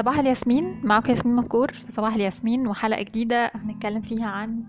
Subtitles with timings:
[0.00, 0.80] صباح الياسمين.
[0.84, 4.64] معاكم ياسمين مذكور في صباح الياسمين وحلقة جديدة هنتكلم فيها عن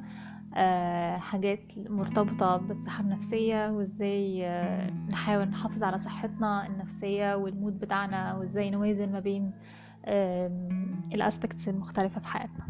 [0.56, 8.38] آه، حاجات مرتبطة بالصحة النفسية وإزاي آه، نحاول نحافظ على صحتنا النفسية وال mood بتاعنا
[8.38, 9.52] وإزاي نوازن ما بين
[11.14, 12.68] ال aspects المختلفة في حياتنا.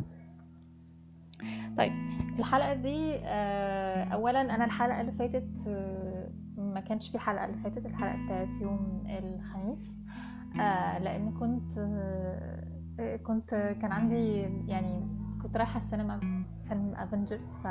[1.78, 1.94] طيب
[2.40, 5.50] الحلقة دي آه، اولا أنا الحلقة اللي فاتت
[6.58, 10.01] ما كانش في حلقة اللي فاتت الحلقة بتاعت يوم الخميس.
[11.00, 11.78] لأن كنت
[13.00, 13.50] آه كنت
[13.82, 15.08] كان عندي يعني
[15.44, 16.20] كنت رايحة السينما
[16.68, 17.68] فيلم افنجرز ف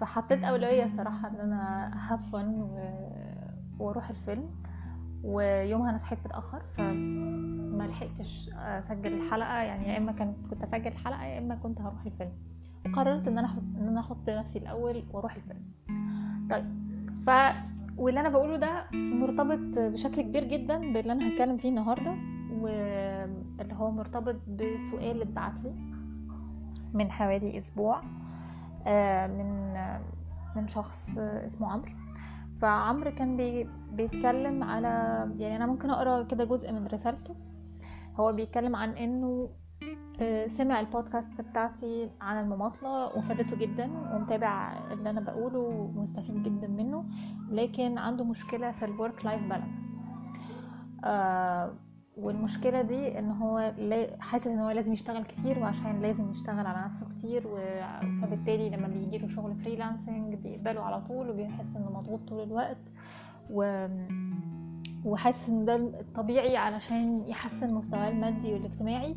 [0.00, 2.78] فحطيت أولوية صراحة إن أنا هفن و...
[3.78, 4.44] وأروح الفيلم.
[5.24, 9.62] ويومها أنا صحيت متأخر فما لحقتش أسجل الحلقة.
[9.62, 12.32] يعني يا إما كان كنت أسجل الحلقة يا إما كنت هروح الفيلم.
[12.86, 15.62] وقررت إن أنا أحط إن أنا أحط نفسي الأول وأروح الفيلم.
[16.50, 16.64] طيب
[17.26, 17.30] ف
[17.96, 22.14] واللي أنا بقوله ده مرتبط بشكل كبير جدا باللي أنا هتكلم فيه النهارده
[22.60, 25.74] واللي هو مرتبط بسؤال اتبعت لي
[26.94, 28.02] من حوالي أسبوع
[28.86, 29.74] آه، من
[30.56, 31.92] من شخص اسمه عمرو.
[32.62, 34.88] فعمرو كان بي بيتكلم على
[35.38, 37.34] يعني أنا ممكن أقرأ كده جزء من رسالته.
[38.16, 39.48] هو بيتكلم عن إنه
[40.46, 47.04] سمع البودكاست بتاعتي عن المماطلة وفادته جدا ومتابع اللي أنا بقوله ومستفيد جدا منه
[47.50, 49.84] لكن عنده مشكلة في ال work life balance
[52.16, 53.74] والمشكلة دي إن هو
[54.20, 57.42] حاسس إن هو لازم يشتغل كتير وعشان لازم يشتغل على نفسه كتير
[58.22, 62.78] فبالتالي لما بيجيله شغل freelancing بيقبله على طول وبيحس إنه مضغوط طول الوقت.
[63.50, 63.86] و
[65.04, 69.10] وحاسس إن ده الطبيعي علشان يحسن مستواه المادي والاجتماعي.
[69.10, 69.16] آه،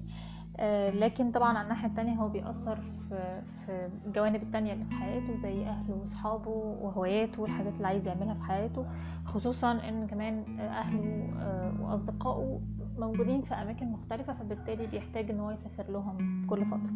[0.94, 2.76] لكن طبعا على الناحية التانية هو بيأثر
[3.10, 6.50] في في الجوانب التانية اللي في حياته زي أهله وأصحابه
[6.82, 8.86] وهواياته والحاجات اللي عايز يعملها في حياته
[9.26, 12.60] خصوصا إن كمان أهله آه، وأصدقائه
[12.98, 16.94] موجودين في أماكن مختلفة فبالتالي بيحتاج إن هو يسافر لهم كل فترة.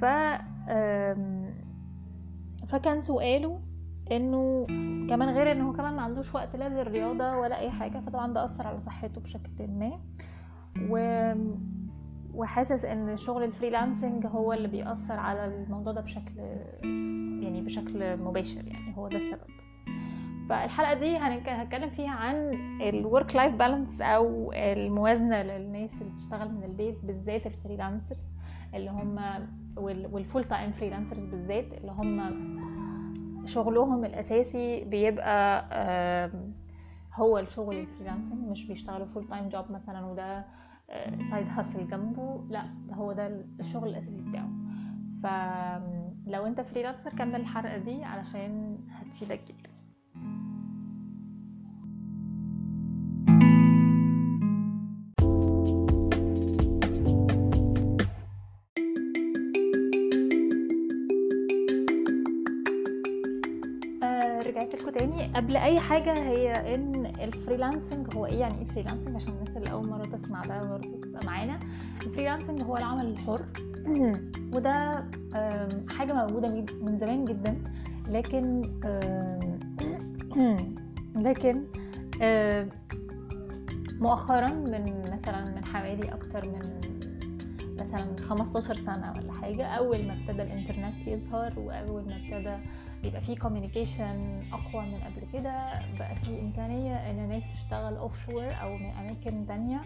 [0.00, 0.04] ف
[2.68, 3.60] فكان سؤاله
[4.12, 4.66] إنه
[5.10, 8.66] كمان غير انه كمان ما عندوش وقت لا للرياضة ولا أي حاجة فطبعا ده أثر
[8.66, 9.92] على صحته بشكل ما.
[10.90, 10.96] و
[12.38, 16.38] وحاسس إن شغل الفريلانسنج هو اللي بيأثر على الموضوع ده بشكل
[17.42, 19.40] يعني بشكل مباشر يعني هو ده السبب.
[20.48, 22.36] فالحلقة دي هنتكلم فيها عن
[22.82, 28.26] ال work life balance أو الموازنة للناس اللي بتشتغل من البيت بالذات ال freelancers
[28.74, 29.18] اللي هم
[30.12, 32.30] وال full-time freelancers بالذات اللي هم
[33.46, 35.64] شغلهم الأساسي بيبقى
[37.14, 40.44] هو الشغل ال freelancing مش بيشتغلوا full-time job مثلا وده
[41.30, 44.50] side hustle جنبه لا ده هو ده الشغل الأساسي بتاعه.
[45.22, 49.68] فلو أنت freelancer كمل الحلقة دي علشان هتفيدك جدا.
[65.34, 69.70] قبل أي حاجة هي إن ال freelancing هو إيه؟ يعني إيه freelancing؟ عشان الناس اللي
[69.70, 71.60] أول مرة تسمع ده برضه تبقى معانا.
[72.06, 73.44] ال freelancing هو العمل الحر.
[74.54, 75.04] وده
[75.88, 76.48] حاجة موجودة
[76.82, 77.58] من زمان جدا.
[78.08, 78.62] لكن
[81.26, 81.64] لكن
[84.00, 86.80] مؤخرا من مثلا من حوالي أكتر من
[87.80, 92.56] مثلا 15 سنة ولا حاجة أول ما ابتدى الإنترنت يظهر وأول ما ابتدى
[93.04, 98.76] يبقى في communication أقوى من قبل كده بقى في إمكانية إن ناس تشتغل offshore أو
[98.76, 99.80] من أماكن تانية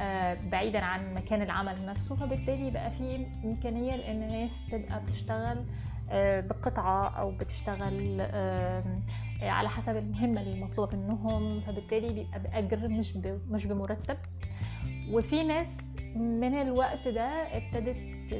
[0.00, 2.14] آه، بعيدا عن مكان العمل نفسه.
[2.14, 5.64] فبالتالي بقى في إمكانية لإن ناس تبقى بتشتغل
[6.10, 8.20] آه، بقطعة أو بتشتغل
[9.42, 11.60] على حسب المهمة اللي مطلوبة منهم.
[11.60, 13.16] فبالتالي بيبقى بأجر مش
[13.50, 14.16] مش بمرتب.
[15.10, 15.68] وفي ناس
[16.16, 17.26] من الوقت ده
[17.56, 17.96] ابتدت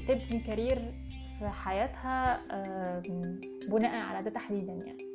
[0.08, 0.94] تبني career
[1.38, 2.40] في حياتها
[3.68, 5.14] بناء على ده تحديدا يعني.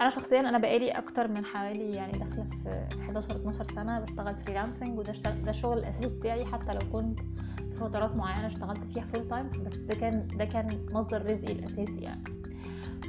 [0.00, 4.98] أنا شخصيا أنا بقالي أكتر من حوالي يعني داخلة في 11 12 سنة بشتغل freelancing
[4.98, 7.20] وده ده الشغل الاساسي بتاعي حتى لو كنت
[7.58, 12.24] في فترات معينة اشتغلت فيها full-time بس ده كان ده كان مصدر رزقي الأساسي يعني.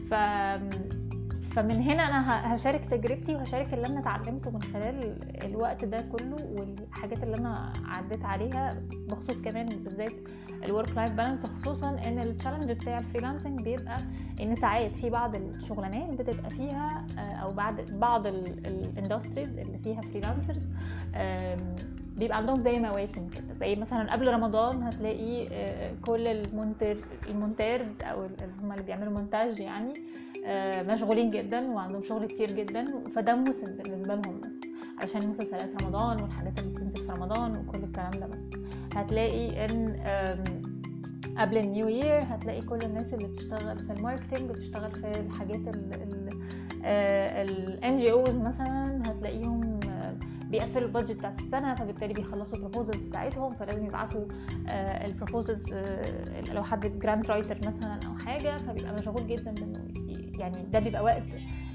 [0.10, 0.14] ف
[1.52, 7.24] فمن هنا أنا هشارك تجربتي وهشارك اللي أنا اتعلمته من خلال الوقت ده كله والحاجات
[7.24, 10.14] اللي أنا عديت عليها بخصوص كمان بالذات
[10.64, 13.98] ال work life balance خصوصا إن ال challenge بتاع ال freelancing بيبقى
[14.42, 20.02] إن ساعات في بعض الشغلانات بتبقى فيها آه، أو بعد بعض ال industries اللي فيها
[20.02, 20.68] freelancers
[22.20, 23.54] بيبقى عندهم زي مواسم كده.
[23.54, 26.98] زي مثلا قبل رمضان هتلاقي آه، كل المونتر
[27.30, 28.22] المونتيرز أو
[28.62, 29.94] هم اللي بيعملوا مونتاج يعني
[30.46, 32.86] آه، مشغولين جدا وعندهم شغل كتير جدا.
[33.16, 34.42] فده موسم بالنسبة لهم
[35.02, 38.60] علشان مسلسلات رمضان والحاجات اللي بتنزل في رمضان وكل الكلام ده بس.
[38.96, 39.96] هتلاقي إن
[41.38, 45.76] قبل ال new year هتلاقي كل الناس اللي بتشتغل في ال marketing بتشتغل في الحاجات
[46.84, 48.99] ال NGOs مثلا
[50.50, 54.26] بيقفلوا ال budget بتاعت السنة فبالتالي بيخلصوا ال proposals بتاعتهم فلازم يبعتوا
[55.06, 55.74] ال proposals
[56.52, 59.88] لو حد grant writer مثلا أو حاجة فبيبقى مشغول جدا بإنه
[60.40, 61.24] يعني ده بيبقى وقت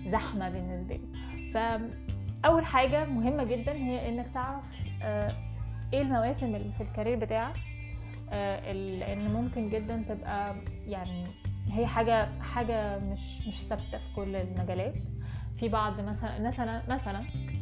[0.09, 1.09] زحمة بالنسبة له.
[1.55, 4.65] فاول حاجة مهمة جدا هي إنك تعرف
[5.93, 7.57] إيه المواسم اللي في ال career بتاعك
[8.73, 10.55] لأن ممكن جدا تبقى
[10.87, 11.25] يعني
[11.71, 14.95] هي حاجة حاجة مش مش ثابتة في كل المجالات.
[15.57, 17.21] في بعض مثلا مثلا مثلا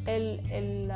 [0.08, 0.92] ال ال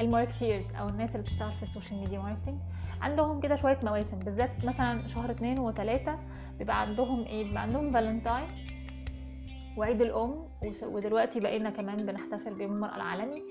[0.00, 2.58] ال marketers أو الناس اللي بتشتغل في ال social media marketing
[3.00, 6.18] عندهم كده شوية مواسم بالذات مثلا شهر اتنين وتلاتة
[6.58, 8.46] بيبقى عندهم إيه بيبقى عندهم فالنتاين
[9.76, 10.44] وعيد الأم
[10.82, 13.42] ودلوقتي بقينا كمان بنحتفل بيوم المرأة العالمي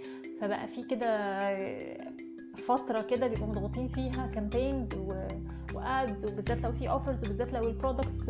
[0.42, 1.40] فبقى في كده
[2.68, 4.94] فترة كده بيبقوا مضغوطين فيها campaigns
[5.74, 8.30] و ads وبالذات لو في offers وبالذات لو ال product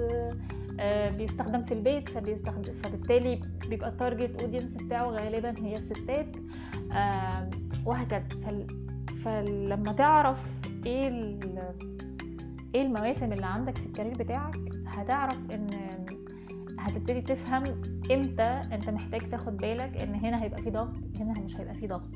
[1.17, 6.37] بيستخدم في البيت فبيستخدم فبالتالي بيبقى ال target audience بتاعه غالبا هي الستات.
[7.85, 8.23] وهكذا.
[9.23, 10.39] فلما تعرف
[10.85, 11.07] إيه
[12.75, 14.55] إيه المواسم اللي عندك في ال career بتاعك
[14.87, 15.69] هتعرف إن
[16.79, 17.63] هتبتدي تفهم
[18.11, 22.09] إمتى أنت محتاج تاخد بالك إن هنا هيبقى في ضغط هنا مش هيبقى في ضغط.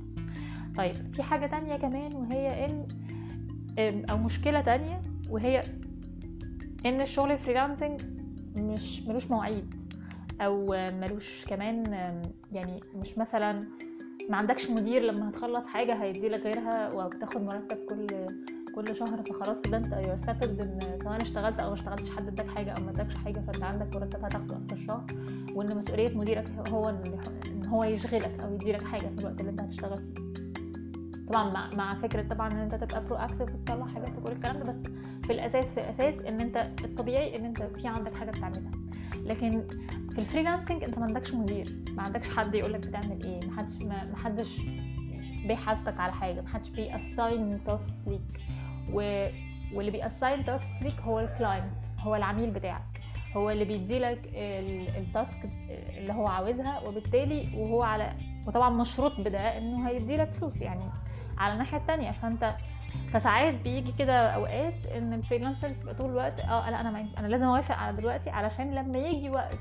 [0.78, 5.64] طيب في حاجة تانية كمان وهي إن أو مشكلة تانية وهي
[6.86, 8.02] إن الشغل freelancing
[8.58, 9.76] مش ملوش مواعيد
[10.42, 11.84] أو ملوش كمان
[12.52, 13.60] يعني مش مثلا
[14.30, 18.08] ما عندكش مدير لما هتخلص حاجة هيديلك غيرها وبتاخد مرتب كل
[18.76, 22.48] كل شهر فخلاص كده أنت you're settled إن سواء اشتغلت أو ما اشتغلتش حد اداك
[22.48, 25.06] حاجة أو ما اداكش حاجة فأنت عندك مرتب هتاخده اخر الشهر.
[25.54, 29.98] وإن مسؤولية مديرك هو إن هو يشغلك أو يديلك حاجة في الوقت اللي أنت هتشتغل
[29.98, 30.26] فيه.
[31.28, 34.78] طبعا مع مع فكرة طبعا إن أنت تبقى proactive وتطلع حاجات وكل الكلام ده بس
[35.28, 38.72] في الأساس في الاساس إن أنت الطبيعي إن أنت في عندك حاجة بتعملها
[39.16, 39.68] لكن
[40.14, 43.58] في ال freelancing أنت ما عندكش مدير ما عندكش حد يقول لك بتعمل إيه ما
[43.58, 44.62] حدش ما حدش
[45.48, 48.22] بيحاسبك على حاجة ما حدش بي assign tasks ليك.
[48.94, 49.28] و...
[49.74, 53.02] واللي بي assign tasks ليك هو ال client هو العميل بتاعك.
[53.36, 54.30] هو اللي بيديلك
[54.98, 55.50] ال task
[55.98, 58.14] اللي هو عاوزها وبالتالي وهو على
[58.48, 60.84] وطبعا مشروط بده إنه هيديلك فلوس يعني
[61.38, 62.12] على الناحية التانية.
[62.12, 62.56] فأنت
[63.14, 67.28] فساعات بيجي كده أوقات إن ال freelancers تبقى طول الوقت آه لا أنا ما أنا
[67.28, 69.58] لازم أوافق على دلوقتي علشان لما يجي وقت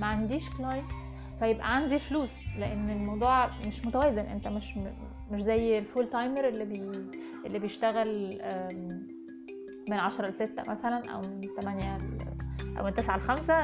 [0.00, 0.90] ما عنديش client
[1.38, 4.74] فيبقى عندي فلوس لأن الموضوع مش متوازن أنت مش
[5.30, 6.90] مش زي ال full-timer اللي بي
[7.46, 8.38] اللي بيشتغل
[9.90, 11.98] من عشرة لستة مثلا أو من تمانية
[12.78, 13.54] أو من تسعة لخمسة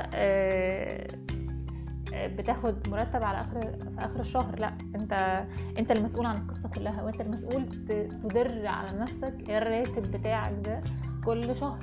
[2.14, 4.58] بتاخد مرتب على اخر في آخر الشهر.
[4.58, 5.44] لا انت
[5.78, 10.80] انت المسؤول عن القصة كلها وانت المسؤول تدر على نفسك الراتب بتاعك ده
[11.24, 11.78] كل شهر.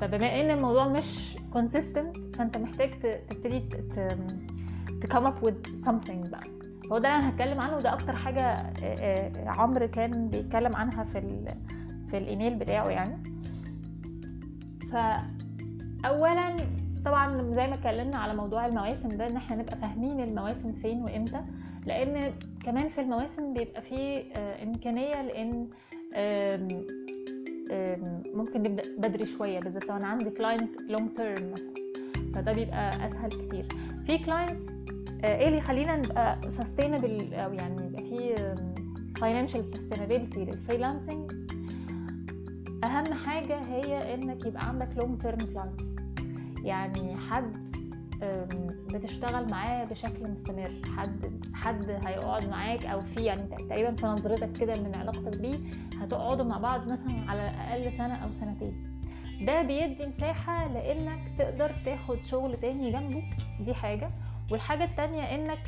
[0.00, 2.90] فبما إن الموضوع مش consistent فأنت محتاج
[3.28, 3.60] تبتدي
[5.00, 6.44] تكم اب with something بقى.
[6.92, 8.72] هو ده اللي أنا هتكلم عنه وده أكتر حاجة
[9.46, 11.54] عمرو كان بيتكلم عنها في.
[12.10, 13.22] في الإيميل بتاعه يعني.
[14.92, 16.56] فاولا
[17.06, 21.40] طبعا زي ما اتكلمنا على موضوع المواسم ده إن إحنا نبقى فاهمين المواسم فين وإمتى.
[21.86, 22.32] لأن
[22.64, 24.32] كمان في المواسم بيبقى فيه
[24.62, 25.68] إمكانية لإن
[28.34, 31.74] ممكن نبدأ بدري شوية بالذات لو أنا عندي client long term مثلا.
[32.34, 33.66] فده بيبقى أسهل كتير.
[34.06, 34.72] في clients
[35.24, 38.34] إيه اللي يخلينا نبقى sustainable أو يعني يبقى في
[39.20, 41.32] financial sustainability لل freelancing
[42.84, 45.84] أهم حاجة هي إنك يبقى عندك long term clients
[46.66, 47.66] يعني حد
[48.94, 50.70] بتشتغل معاه بشكل مستمر.
[50.96, 55.58] حد حد هيقعد معاك أو في يعني تقريبا في نظرتك كده من علاقتك بيه
[56.00, 59.00] هتقعدوا مع بعض مثلا على الأقل سنة أو سنتين.
[59.42, 63.22] ده بيدي مساحة لإنك تقدر تاخد شغل تاني جنبه
[63.60, 64.10] دي حاجة.
[64.50, 65.58] والحاجة التانية إنك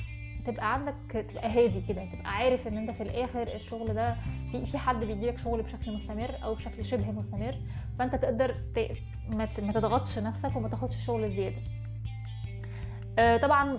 [0.50, 0.95] تبقى عندك
[1.31, 4.17] تبقى هادي كده تبقى عارف إن أنت في الآخر الشغل ده
[4.52, 7.55] في في حد بيديلك شغل بشكل مستمر أو بشكل شبه مستمر
[7.99, 8.55] فأنت تقدر.
[9.62, 11.57] ما تضغطش نفسك وما تاخدش شغل زياده
[13.19, 13.78] آه طبعا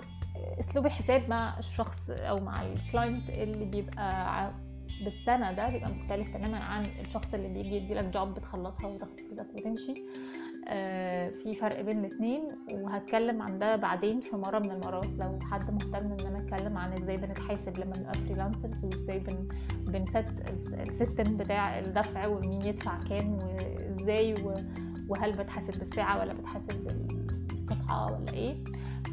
[0.60, 4.52] أسلوب الحساب مع الشخص أو مع ال client اللي بيبقى
[5.04, 9.92] بالسنة ده بيبقى مختلف تماما عن الشخص اللي بيجي يديلك job بتخلصها وتاخد فلوسك وتمشي
[9.92, 10.39] آه
[11.42, 16.12] في فرق بين الاثنين وهتكلم عن ده بعدين في مرة من المرات لو حد مهتم
[16.12, 19.48] إن أنا أتكلم عن إزاي بنتحاسب لما نبقى freelancers وإزاي بن
[19.92, 20.24] بنست
[20.88, 24.34] السيستم بتاع الدفع ومين يدفع كام وإزاي
[25.08, 28.64] وهل بتحاسب بالساعة ولا بتحاسب بالقطعة ولا إيه.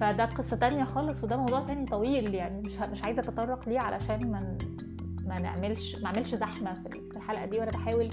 [0.01, 4.32] فده قصة تانية خالص وده موضوع تاني طويل يعني مش مش عايزة أتطرق ليه علشان
[4.32, 4.58] ما
[5.28, 8.10] ما نعملش ما اعملش زحمة في الحلقة دي وأنا بحاول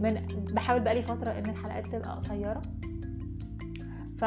[0.00, 2.62] من بحاول بقالي فترة إن الحلقات تبقى قصيرة.
[4.18, 4.24] ف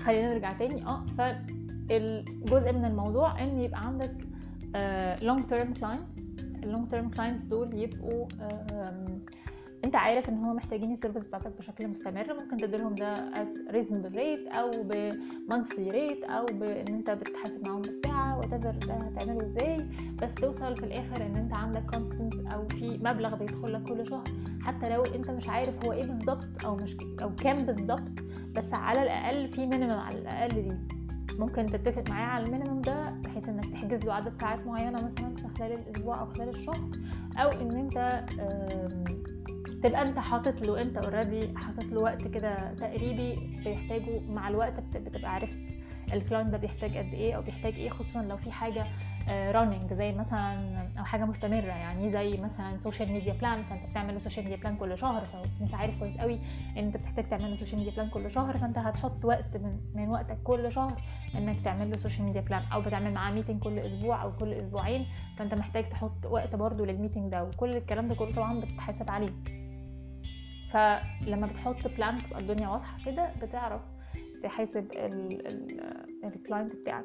[0.00, 0.86] خلينا نرجع تاني.
[0.86, 4.14] آه فالجزء من الموضوع إن يبقى عندك
[5.24, 6.18] long term clients
[6.62, 8.26] ال long term clients دول يبقوا
[9.86, 14.14] انت عارف ان هو محتاجين ال service بتاعتك بشكل مستمر ممكن تديلهم ده at reasonable
[14.16, 19.86] rate أو ب monthly rate أو بان انت بتحاسب معاهم بالساعة وات ده هتعمله إزاي
[20.22, 24.24] بس توصل في الآخر إن انت عندك constant أو في مبلغ بيدخل لك كل شهر.
[24.62, 28.20] حتى لو انت مش عارف هو إيه بالظبط أو مش أو كام بالظبط
[28.56, 30.76] بس على الأقل في minimum على الأقل دي.
[31.38, 35.36] ممكن تتفق معاه على ال minimum ده بحيث إنك تحجز له عدد ساعات معينة مثلا
[35.36, 36.90] في خلال الأسبوع أو خلال الشهر
[37.36, 38.24] أو إن انت
[39.86, 45.34] تبقى انت حاطط له انت already حاطط له وقت كده تقريبي بيحتاجه مع الوقت بتبقى
[45.34, 45.58] عرفت
[46.12, 48.86] ال client ده بيحتاج قد إيه أو بيحتاج إيه خصوصا لو في حاجة
[49.28, 50.58] running زي مثلا
[50.98, 54.76] أو حاجة مستمرة يعني زي مثلا social media plan فأنت بتعمل له social media plan
[54.76, 55.24] كل شهر
[55.60, 56.34] فأنت عارف كويس قوي
[56.76, 60.08] إن أنت بتحتاج تعمل له social media plan كل شهر فأنت هتحط وقت من من
[60.08, 61.02] وقتك كل شهر
[61.34, 65.06] إنك تعمل له social media plan أو بتعمل معاه meeting كل أسبوع أو كل أسبوعين
[65.36, 69.30] فأنت محتاج تحط وقت برده لل meeting ده وكل الكلام ده كله طبعا بتتحاسب عليه.
[70.72, 73.80] فلما بتحط plan تبقى الدنيا واضحة كده بتعرف
[74.42, 74.86] تحاسب
[76.24, 77.04] ال client بتاعك.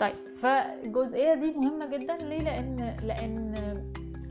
[0.00, 2.16] طيب فالجزئيه دي مهمة جدا.
[2.16, 3.54] ليه؟ لأن لأن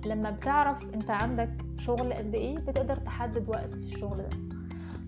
[0.06, 4.30] لما بتعرف أنت عندك شغل قد إيه بتقدر تحدد وقت في الشغل ده.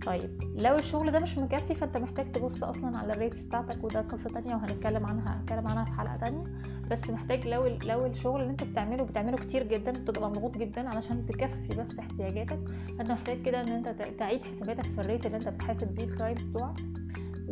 [0.06, 4.02] طيب لو الشغل ده مش مكفي فأنت محتاج تبص أصلا على ال rates بتاعتك وده
[4.02, 6.44] قصة تانية وهنتكلم عنها هنتكلم عنها في حلقة تانية.
[6.92, 11.26] بس محتاج لو لو الشغل اللي انت بتعمله بتعمله كتير جدا بتبقى مضغوط جدا علشان
[11.26, 12.60] تكفي بس احتياجاتك.
[12.98, 16.09] فأنت محتاج كده إن أنت تعيد حساباتك في ال rate اللي أنت بتحاسب بيه ال
[16.09, 16.76] clients بتوعك.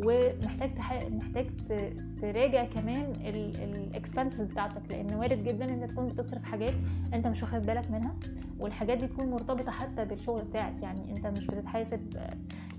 [0.05, 0.99] ومحتاج تح...
[1.11, 1.45] محتاج
[2.21, 6.73] تراجع كمان ال expenses بتاعتك لأن وارد جدا ان انت تكون بتصرف حاجات
[7.13, 8.15] أنت مش واخد بالك منها
[8.59, 10.81] والحاجات دي تكون مرتبطة حتى بالشغل بتاعك.
[10.83, 12.17] يعني أنت مش بتتحاسب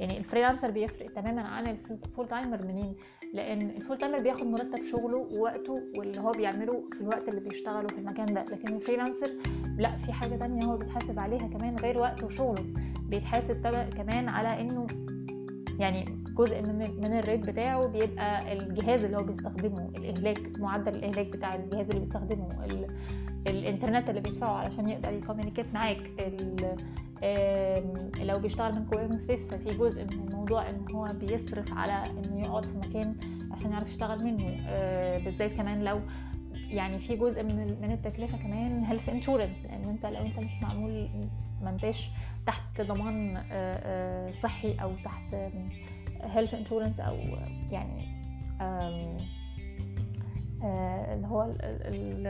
[0.01, 2.95] يعني ال freelancer بيفرق تماما عن ال full timer منين
[3.35, 7.89] لأن ال full timer بياخد مرتب شغله ووقته واللي هو بيعمله في الوقت اللي بيشتغله
[7.89, 8.45] في المكان ده.
[8.45, 9.31] لكن ال freelancer
[9.79, 12.65] لأ في حاجة تانية هو بيتحاسب عليها كمان غير وقته وشغله.
[13.09, 14.87] بيتحاسب كمان على إنه
[15.79, 16.05] يعني
[16.39, 21.55] جزء من من ال rate بتاعه بيبقى الجهاز اللي هو بيستخدمه الإهلاك معدل الإهلاك بتاع
[21.55, 22.49] الجهاز اللي بيستخدمه
[23.47, 25.99] الإنترنت اللي بيدفعه علشان يقدر ي communicate معاك
[28.21, 32.65] لو بيشتغل من coworking space ففي جزء من الموضوع إن هو بيصرف على إنه يقعد
[32.65, 33.15] في مكان
[33.53, 34.57] عشان يعرف يشتغل منه.
[35.25, 36.01] بالذات كمان لو
[36.55, 41.09] يعني في جزء من من التكلفة كمان health insurance لأن أنت لو أنت مش معمول
[41.63, 42.11] ما أنتش
[42.47, 43.43] تحت ضمان
[44.43, 45.35] صحي أو تحت
[46.23, 47.17] health insurance أو
[47.71, 48.09] يعني
[51.15, 52.27] اللي هو ال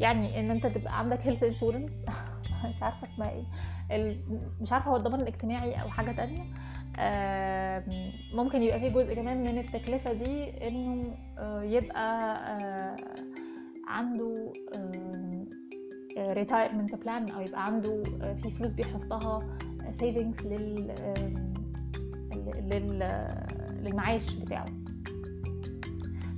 [0.00, 1.92] يعني إن أنت تبقى عندك health insurance
[2.74, 4.16] مش عارفة اسمها إيه.
[4.60, 6.44] مش عارفة هو الضمان الاجتماعي أو حاجة تانية.
[8.34, 11.14] ممكن يبقى في جزء كمان من التكلفة دي إنه
[11.62, 12.36] يبقى
[13.86, 14.52] عنده
[16.18, 18.02] retirement plan أو يبقى عنده
[18.42, 19.38] في فلوس بيحطها
[19.92, 20.94] savings لل
[23.82, 24.64] للمعاش بتاعه.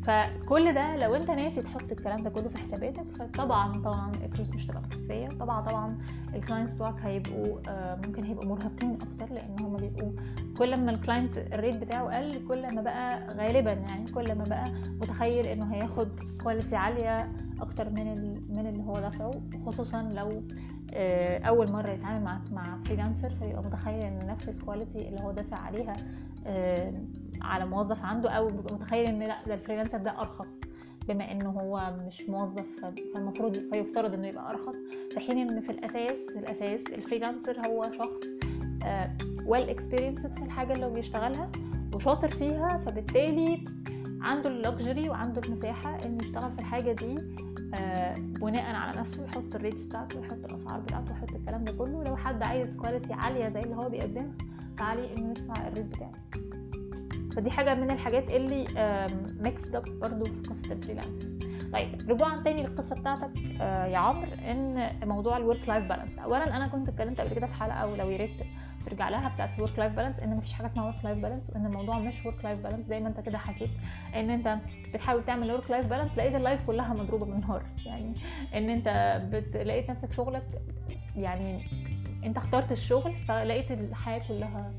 [0.06, 4.66] فكل ده لو انت ناسي تحط الكلام ده كله في حساباتك فطبعا طبعا الفلوس مش
[4.66, 5.98] تبقى مكفيه طبعا طبعا
[6.34, 7.58] ال clients بتوعك هيبقوا
[8.06, 10.12] ممكن هيبقوا مرهقين أكتر لأن هم بيبقوا
[10.58, 14.44] كل ما ال client ال rate بتاعه قل كل ما بقى غالبا يعني كل ما
[14.44, 16.08] بقى متخيل إنه هياخد
[16.42, 19.30] quality عالية أكتر من من اللي هو دافعه
[19.66, 20.42] خصوصا لو
[21.48, 25.56] أول مرة يتعامل مع مع freelancer فيبقى متخيل إن نفس ال quality اللي هو دافع
[25.56, 25.96] عليها
[27.42, 30.54] على موظف عنده أو بيبقى متخيل إن لأ ده ال freelancer ده أرخص.
[31.08, 32.66] بما إنه هو مش موظف
[33.14, 34.76] فالمفروض فيفترض إنه يبقى أرخص.
[35.14, 38.20] في حين إن في الأساس في الأساس ال freelancer هو شخص
[39.46, 41.50] well experienced في الحاجة اللي هو بيشتغلها
[41.94, 43.64] وشاطر فيها فبالتالي
[44.20, 47.16] عنده ال luxury وعنده المساحة إنه يشتغل في الحاجة دي.
[48.40, 52.04] بناء على نفسه يحط ال rates بتاعته ويحط الأسعار بتاعته ويحط الكلام ده كله.
[52.04, 54.32] لو حد عايز quality عالية زي اللي هو بيقدمها
[54.78, 56.12] فعليه انه يدفع ال rate بتاعه.
[57.36, 58.66] فدي حاجة من الحاجات اللي
[59.40, 61.42] mix up برضو في قصة ال freelancing
[61.72, 63.38] طيب رجوعا تاني للقصة بتاعتك.
[63.60, 67.54] يا عمرو إن موضوع ال work life balance اولا أنا كنت اتكلمت قبل كده في
[67.54, 68.30] حلقة ولو يا ريت
[68.86, 71.66] ترجع لها بتاعت ال work life balance إن مفيش حاجة اسمها work life balance وإن
[71.66, 73.70] الموضوع مش work life balance زي ما أنت كده حكيت
[74.14, 74.58] إن أنت
[74.94, 78.14] بتحاول تعمل work life balance لقيت ال life كلها مضروبة بالنهار يعني
[78.54, 78.88] إن أنت.
[79.54, 80.62] لقيت نفسك شغلك
[81.16, 81.66] يعني
[82.24, 84.72] أنت اخترت الشغل فلقيت الحياة كلها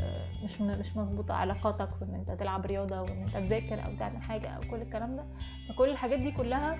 [0.00, 4.48] آه، مش مش مظبوطة علاقاتك وإن أنت تلعب رياضة وإن أنت تذاكر أو تعمل حاجة
[4.48, 5.24] أو كل الكلام ده
[5.68, 6.78] فكل الحاجات دي كلها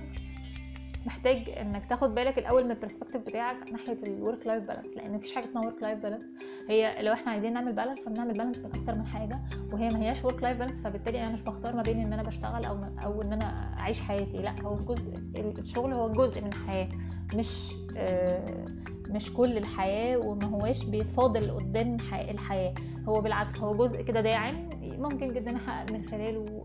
[1.07, 5.15] محتاج إنك تاخد بالك الأول من ال perspective بتاعك ناحية ال work life balance لأن
[5.15, 6.25] مفيش حاجة اسمها work life balance
[6.69, 9.41] هي لو إحنا عايزين نعمل balance فبنعمل balance بين أكتر من حاجة
[9.73, 12.65] وهي ما هياش work life balance فبالتالي أنا مش بختار ما بين إن أنا بشتغل
[12.65, 14.37] أو أو إن أنا أعيش حياتي.
[14.43, 15.13] لأ هو جزء
[15.59, 16.89] الشغل هو جزء من الحياة
[17.35, 18.65] مش آه
[19.09, 22.75] مش كل الحياة وما هواش بيتفاضل قدام الحياة.
[23.09, 26.63] هو بالعكس هو جزء كده داعم ممكن جدا أحقق من خلاله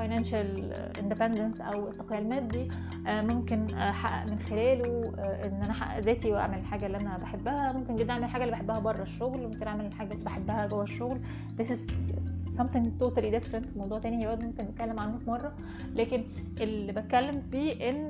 [0.00, 2.68] financial independence أو استقلال مادي
[3.06, 7.72] آه، ممكن أحقق من خلاله آه، إن أنا أحقق ذاتي وأعمل الحاجة اللي أنا بحبها.
[7.72, 11.18] ممكن جدا أعمل الحاجة اللي بحبها بره الشغل ممكن أعمل الحاجة اللي بحبها جوه الشغل.
[11.60, 11.78] This is
[12.58, 13.76] something totally different.
[13.76, 15.56] موضوع تاني هيقعد ممكن نتكلم عنه في مرة.
[15.94, 16.24] لكن
[16.60, 18.08] اللي بتكلم فيه إن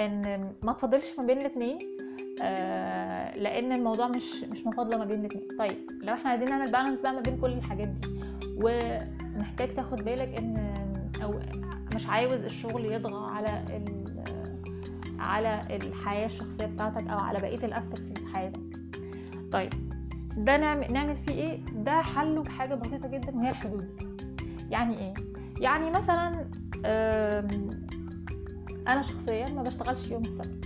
[0.00, 1.78] إن ما تفضلش ما بين الاثنين
[2.42, 7.00] آه لأن الموضوع مش مش مفاضلة ما بين الاثنين طيب لو إحنا عايزين نعمل بالانس
[7.00, 8.08] بقى ما بين كل الحاجات دي
[9.40, 10.56] ومحتاج تاخد بالك إن
[11.22, 11.40] أو
[11.94, 13.64] مش عاوز الشغل يطغى على
[15.18, 18.60] على الحياة الشخصية بتاعتك أو على بقية الأسبكت في حياتك.
[19.52, 19.72] طيب
[20.36, 23.88] ده نعمل نعمل فيه إيه؟ ده حله بحاجة بسيطة جدا وهي الحدود.
[24.70, 25.14] يعني إيه؟
[25.60, 26.50] يعني مثلا
[28.88, 30.64] أنا شخصيا ما بشتغلش يوم السبت.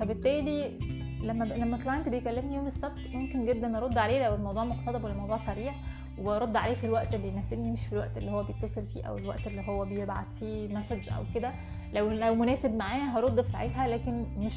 [0.00, 0.78] فبالتالي
[1.22, 5.74] لما لما client بيكلمني يوم السبت ممكن جدا أرد عليه لو الموضوع مقتضب والموضوع سريع.
[6.18, 9.46] وارد عليه في الوقت اللي يناسبني مش في الوقت اللي هو بيتصل فيه أو الوقت
[9.46, 11.52] اللي هو بيبعت فيه message أو كده.
[11.92, 14.54] لو لو مناسب معاه هرد في ساعتها لكن مش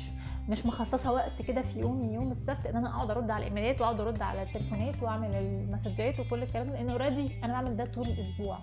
[0.50, 4.00] مش مخصصة وقت كده في يوم يوم السبت إن أنا أقعد أرد على الايميلات وأقعد
[4.02, 8.60] أرد على التليفونات وأعمل المسجات وكل الكلام ده لأن already أنا بعمل ده طول الأسبوع.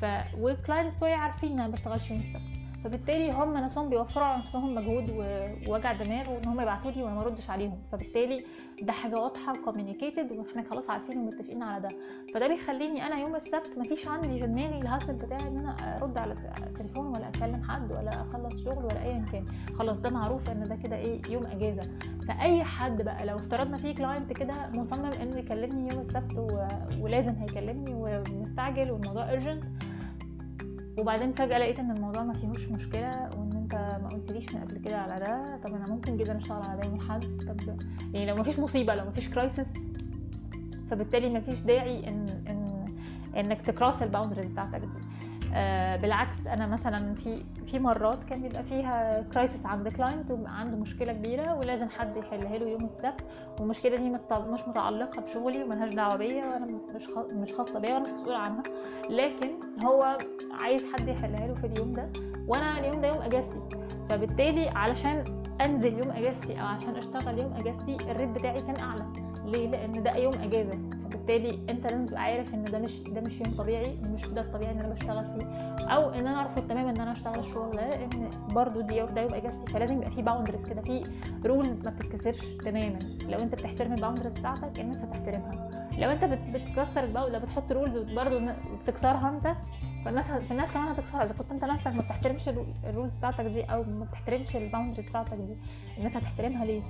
[0.00, 0.04] ف
[0.38, 2.63] وال clients عارفين إن أنا ما بشتغلش يوم السبت.
[2.84, 5.10] فبالتالي هم نفسهم بيوفروا على نفسهم مجهود
[5.68, 7.78] ووجع دماغ وإن هم يبعتوا لي وأنا ما اردش عليهم.
[7.92, 8.44] فبالتالي
[8.82, 11.88] ده حاجة واضحة و communicated وإحنا خلاص عارفين ومتفقين على ده.
[12.34, 16.18] فده بيخليني أنا يوم السبت مفيش عندي في دماغي ال hassle بتاعي إن أنا أرد
[16.18, 16.34] على
[16.66, 19.44] التليفون ولا أكلم حد ولا أخلص شغل ولا ايا كان.
[19.78, 21.90] خلاص ده معروف إن ده كده إيه يوم إجازة.
[22.28, 26.66] فأي حد بقى لو افترضنا في client كده مصمم إنه يكلمني يوم السبت و...
[27.00, 29.64] ولازم هيكلمني ومستعجل والموضوع urgent
[30.98, 34.96] وبعدين فجأة لقيت إن الموضوع ما فيهوش مشكلة وإن أنت ما قلتليش من قبل كده
[34.98, 37.76] على ده طب أنا ممكن جدا أشتغل على ده يوم الاحد طب
[38.14, 39.66] يعني لو ما فيش مصيبة لو ما فيش crisis
[40.90, 42.84] فبالتالي ما فيش داعي ان ان
[43.36, 45.03] إنك ت cross ال boundaries بتاعتك دي.
[46.02, 51.54] بالعكس أنا مثلا في في مرات كان بيبقى فيها crisis عند client عنده مشكلة كبيرة
[51.54, 53.24] ولازم حد يحلها له يوم السبت
[53.60, 58.10] والمشكلة دي مش متعلقة بشغلي وملهاش دعوة بيا وأنا مش مش خاصة بيا وأنا مش
[58.10, 58.62] مسؤولة عنها.
[59.10, 59.50] لكن
[59.84, 60.18] هو
[60.62, 62.08] عايز حد يحلها له في اليوم ده
[62.48, 63.60] وأنا اليوم ده يوم أجازتي.
[64.10, 65.24] فبالتالي علشان
[65.60, 69.06] أنزل يوم أجازتي أو عشان أشتغل يوم أجازتي ال rate بتاعي كان أعلى.
[69.44, 70.78] ليه؟ لأن ده يوم إجازة.
[71.24, 74.72] فبالتالي أنت لازم تبقى عارف إن ده مش ده مش يوم طبيعي مش ده الطبيعي
[74.72, 75.46] إن أنا بشتغل فيه.
[75.86, 79.34] أو إن أنا أرفض تماما إن أنا أشتغل الشغل ده لأن برضو دي ده يوم
[79.34, 79.72] إجازتي.
[79.72, 81.02] فلازم يبقى في boundaries كده في
[81.46, 82.98] rules ما بتتكسرش تماما.
[83.28, 85.88] لو أنت بتحترم ال boundaries بتاعتك الناس هتحترمها.
[85.98, 89.56] لو أنت بتكسر ال boundaries بتحط rules وبرضه بتكسرها أنت
[90.04, 91.24] فالناس الناس كمان هتكسرها.
[91.24, 92.48] إذا كنت أنت نفسك ما بتحترمش
[92.84, 95.56] ال rules بتاعتك دي أو ما بتحترمش ال boundaries بتاعتك دي
[95.98, 96.82] الناس هتحترمها ليه؟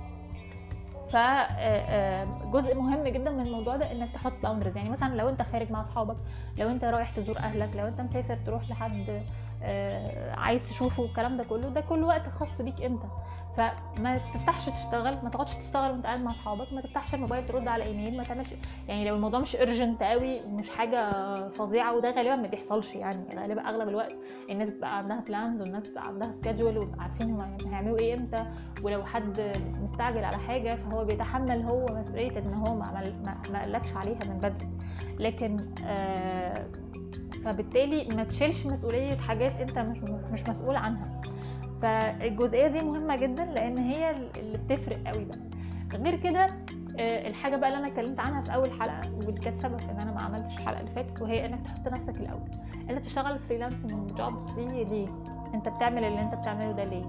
[1.13, 5.41] فجزء آه، آه، مهم جدا من الموضوع ده إنك تحط boundaries يعني مثلا لو أنت
[5.41, 6.17] خارج مع أصحابك
[6.57, 9.23] لو أنت رايح تزور أهلك لو أنت مسافر تروح لحد
[9.63, 13.03] آه، عايز تشوفه والكلام ده كله ده كل وقت خاص بيك أنت.
[13.57, 17.83] فما تفتحش تشتغل ما تقعدش تشتغل وانت قاعد مع أصحابك ما تفتحش الموبايل ترد على
[17.83, 18.53] إيميل ما تعملش
[18.87, 21.09] يعني لو الموضوع مش urgent قوي ومش حاجة
[21.49, 24.15] فظيعة وده غالبا ما بيحصلش يعني غالبا أغلب الوقت
[24.51, 28.45] الناس بتبقى عندها بلانز والناس بتبقى عندها سكادجول وبقى عارفين هم هيعملوا إيه إمتى
[28.83, 29.41] ولو حد
[29.83, 33.13] مستعجل على حاجة فهو بيتحمل هو مسؤولية إن هو ما,
[33.51, 34.69] ما قالكش عليها من بدري.
[35.19, 36.67] لكن آه
[37.45, 39.97] فبالتالي ما تشيلش مسؤولية حاجات أنت مش
[40.31, 41.21] مش مسؤول عنها.
[41.81, 45.37] فالجزئية دي مهمة جدا لأن هي اللي بتفرق قوي بقى
[45.95, 46.45] غير كده
[46.99, 50.11] آه، الحاجة بقى اللي أنا اتكلمت عنها في أول حلقة واللي كانت سبب إن أنا
[50.11, 52.49] ما عملتش الحلقة اللي فاتت وهي إنك تحط نفسك الأول.
[52.89, 55.05] انت بتشتغل freelancing jobs دي ليه؟
[55.53, 57.01] أنت بتعمل اللي أنت بتعمله ده ليه؟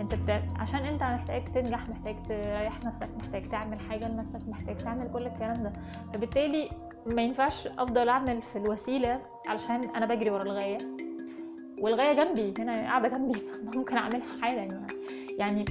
[0.00, 0.42] أنت بتا...
[0.58, 5.62] عشان أنت محتاج تنجح محتاج تريح نفسك محتاج تعمل حاجة لنفسك محتاج تعمل كل الكلام
[5.62, 5.72] ده.
[6.12, 6.68] فبالتالي
[7.06, 10.78] ما ينفعش أفضل أعمل في الوسيلة علشان أنا بجري ورا الغاية.
[11.84, 13.42] والغاية جنبي هنا قاعدة جنبي
[13.76, 14.86] ممكن أعملها حالا يعني.
[15.38, 15.64] يعني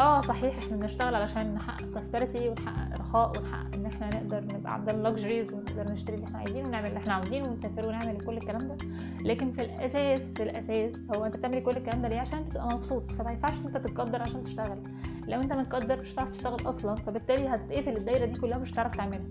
[0.00, 5.08] آه صحيح إحنا بنشتغل علشان نحقق prosperity ونحقق رخاء ونحقق إن إحنا نقدر نبقى عندنا
[5.08, 8.76] luxuries ونقدر نشتري اللي إحنا عايزينه ونعمل اللي إحنا عاوزينه ونسافر ونعمل كل الكلام ده.
[9.24, 13.10] لكن في الأساس في الأساس هو أنت بتعمل كل الكلام ده ليه؟ عشان تبقى مبسوط.
[13.10, 14.82] فما ينفعش أنت تتقدر عشان تشتغل.
[15.28, 19.28] لو أنت متقدر مش هتعرف تشتغل أصلا فبالتالي هتتقفل الدايرة دي كلها مش هتعرف تعملها.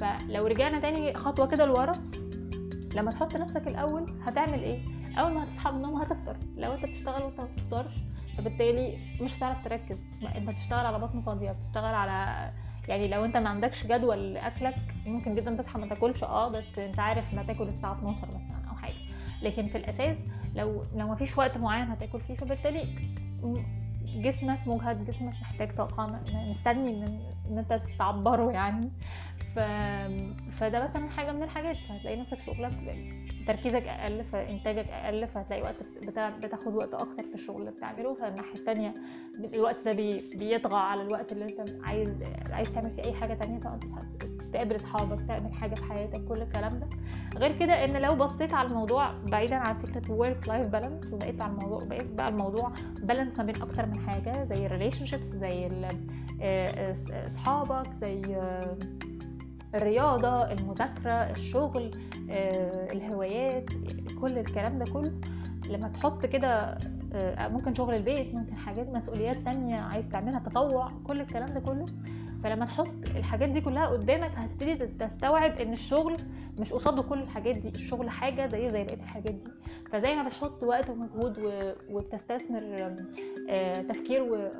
[0.00, 1.92] فلو رجعنا تاني خطوة كده لورا
[2.94, 6.36] لما تحط نفسك الأول هتعمل إيه؟ أول ما هتصحى من النوم هتفطر.
[6.56, 7.94] لو أنت بتشتغل وأنت ما بتفطرش
[8.38, 9.98] فبالتالي مش هتعرف تركز.
[10.36, 12.50] أنت بتشتغل على بطن فاضية بتشتغل على
[12.88, 16.24] يعني لو أنت ما عندكش جدول لاكلك ممكن جدا تصحى ما تاكلش.
[16.24, 18.94] آه بس أنت عارف ما تاكل الساعة 12 مثلا أو حاجة.
[19.42, 20.16] لكن في الأساس
[20.54, 22.84] لو لو ما فيش وقت معين هتاكل فيه فبالتالي
[24.04, 27.04] جسمك مجهد جسمك محتاج طاقة مستني
[27.50, 28.90] ان انت تعبره يعني.
[29.54, 29.58] ف...
[30.50, 32.72] فده مثلا حاجة من الحاجات فهتلاقي نفسك شغلك
[33.46, 35.74] تركيزك أقل فإنتاجك أقل فهتلاقي وقت
[36.06, 36.30] بتاع...
[36.30, 38.14] بتاخد وقت أكتر في الشغل اللي بتعمله.
[38.14, 38.94] فالناحية التانية
[39.54, 40.20] الوقت ده بي...
[40.38, 42.14] بيطغى على الوقت اللي انت عايز
[42.50, 43.78] عايز تعمل فيه أي حاجة تانية سواء
[44.52, 46.88] تقابل اصحابك تعمل حاجة في حياتك كل الكلام ده.
[47.36, 51.52] غير كده إن لو بصيت على الموضوع بعيدا عن فكرة work life balance وبقيت على
[51.52, 55.66] الموضوع بقيت بقى الموضوع balance ما بين أكتر من حاجة زي ال relationships زي
[57.26, 58.22] أصحابك زي
[59.74, 61.90] الرياضة المذاكرة الشغل
[62.92, 63.64] الهوايات
[64.20, 65.12] كل الكلام ده كله.
[65.68, 66.78] لما تحط كده
[67.40, 71.86] ممكن شغل البيت ممكن حاجات مسؤوليات تانية عايز تعملها تطوع كل الكلام ده كله.
[72.44, 76.16] فلما تحط الحاجات دي كلها قدامك هتبتدي تستوعب إن الشغل
[76.58, 77.68] مش قصاده كل الحاجات دي.
[77.68, 79.50] الشغل حاجة زيه زي بقية الحاجات دي.
[79.92, 81.38] فزي ما بتحط وقت ومجهود
[81.90, 82.94] وبتستثمر
[83.88, 84.50] تفكير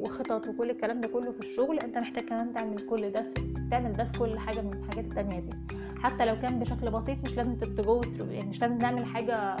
[0.00, 3.26] وخطط وكل الكلام ده كله في الشغل انت محتاج كمان تعمل كل ده
[3.70, 5.56] تعمل ده في كل حاجة من الحاجات التانية دي.
[5.98, 9.56] حتى لو كان بشكل بسيط مش لازم تتجو يعني مش لازم تعمل حاجة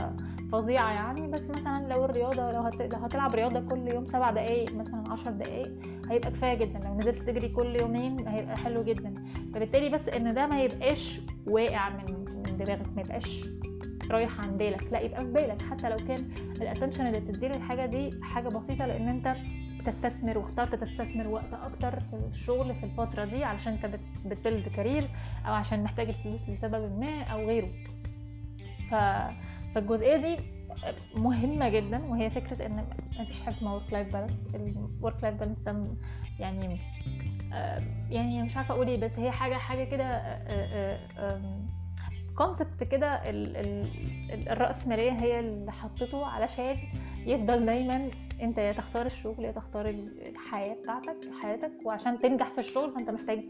[0.52, 2.62] فظيعة يعني بس مثلا لو الرياضة لو.
[2.80, 5.72] لو هتلعب رياضة كل يوم سبع دقايق مثلا عشر دقايق
[6.10, 6.78] هيبقى كفاية جدا.
[6.84, 9.14] لو نزلت تجري كل يومين هيبقى حلو جدا.
[9.54, 13.44] فبالتالي بس إن ده ما يبقاش واقع من من دماغك ما يبقاش
[14.10, 15.62] رايح عن بالك لا يبقى في بالك.
[15.62, 16.28] حتى لو كان
[16.60, 19.36] ال attention اللي بتديه للحاجه دي حاجة بسيطة لأن أنت
[19.84, 25.08] بتستثمر واخترت تستثمر وقت أكتر في الشغل في الفترة دي علشان انت بت build career
[25.46, 27.70] أو عشان محتاج الفلوس لسبب ما أو غيره.
[28.90, 28.94] ف...
[29.74, 30.36] فالجزئية دي
[31.16, 32.84] مهمة جدا وهي فكرة إن
[33.20, 35.86] مفيش حاجة اسمها work life balance ال work life balance ده
[36.38, 36.78] يعني
[38.10, 40.38] يعني مش عارفة أقول إيه بس هي حاجة حاجة كده
[42.36, 43.20] concept كده
[44.50, 46.76] الرأسمالية هي اللي حطته علشان
[47.26, 48.10] يفضل دايما
[48.42, 49.88] انت يا تختار الشغل يا تختار
[50.28, 53.44] الحياة بتاعتك حياتك وعشان تنجح في الشغل فانت محتاج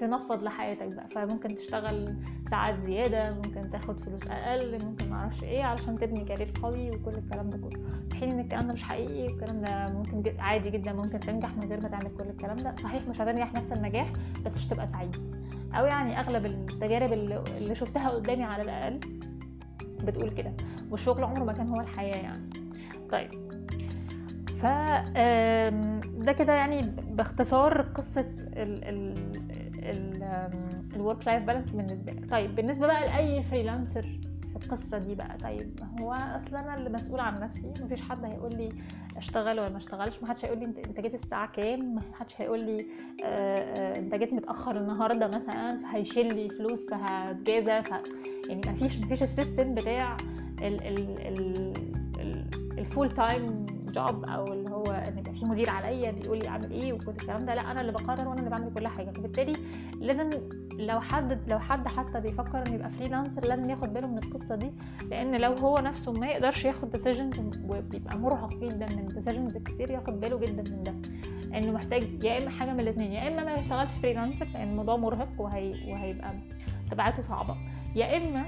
[0.00, 1.08] تنفض لحياتك بقى.
[1.10, 2.16] فممكن تشتغل
[2.50, 7.50] ساعات زيادة ممكن تاخد فلوس أقل ممكن معرفش إيه علشان تبني كارير قوي وكل الكلام
[7.50, 7.80] ده كله.
[8.10, 11.56] في حين إن الكلام ده مش حقيقي الكلام ده ممكن جد عادي جدا ممكن تنجح
[11.56, 12.74] من غير ما تعمل كل الكلام ده.
[12.82, 14.12] صحيح مش هتنجح نفس النجاح
[14.44, 15.16] بس مش تبقى سعيد.
[15.74, 19.00] أو يعني أغلب التجارب اللي شفتها قدامي على الأقل
[20.04, 20.52] بتقول كده.
[20.90, 22.50] والشغل عمره ما كان هو الحياة يعني.
[23.10, 23.51] طيب.
[24.62, 24.66] ف
[26.24, 28.20] ده كده يعني باختصار قصة
[28.56, 30.22] ال ال
[30.96, 35.38] ال work life balance بالنسبة لك طيب بالنسبة بقى لأي freelancer في القصة دي بقى
[35.38, 38.68] طيب هو أصلا أنا اللي مسؤول عن نفسي مفيش حد هيقول لي
[39.16, 42.76] أشتغل ولا ما أشتغلش محدش هيقول لي أنت جيت الساعة كام محدش هيقول لي
[43.98, 47.90] أنت جيت متأخر النهارده مثلا فهيشيل لي فلوس فهتجازى ف
[48.48, 50.16] يعني مفيش مفيش ال system بتاع
[50.62, 51.72] ال ال ال
[52.78, 53.61] ال full time
[53.92, 57.44] job أو اللي هو إن يبقى في مدير عليا بيقول لي أعمل إيه وكل الكلام
[57.44, 59.10] ده لأ أنا اللي بقرر وأنا اللي بعمل كل حاجة.
[59.10, 59.52] فبالتالي
[60.00, 60.30] لازم
[60.78, 64.72] لو حد لو حد حتى بيفكر إنه يبقى freelancer لازم ياخد باله من القصة دي.
[65.10, 70.20] لأن لو هو نفسه ما يقدرش ياخد decisions وبيبقى مرهق جدا من decisions كتير ياخد
[70.20, 70.94] باله جدا من ده.
[71.58, 75.28] إنه محتاج يا إما حاجة من الاثنين يا إما ما يشتغلش freelancer لأن الموضوع مرهق
[75.40, 76.30] وهي وهيبقى
[76.90, 77.56] تبعاته صعبة.
[77.94, 78.44] يا إما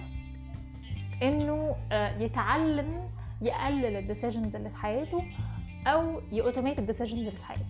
[1.22, 1.74] إنه
[2.20, 3.00] يتعلم
[3.44, 5.22] يقلل ال decisions اللي في حياته
[5.86, 7.64] أو ي automate ال decisions اللي في حياته.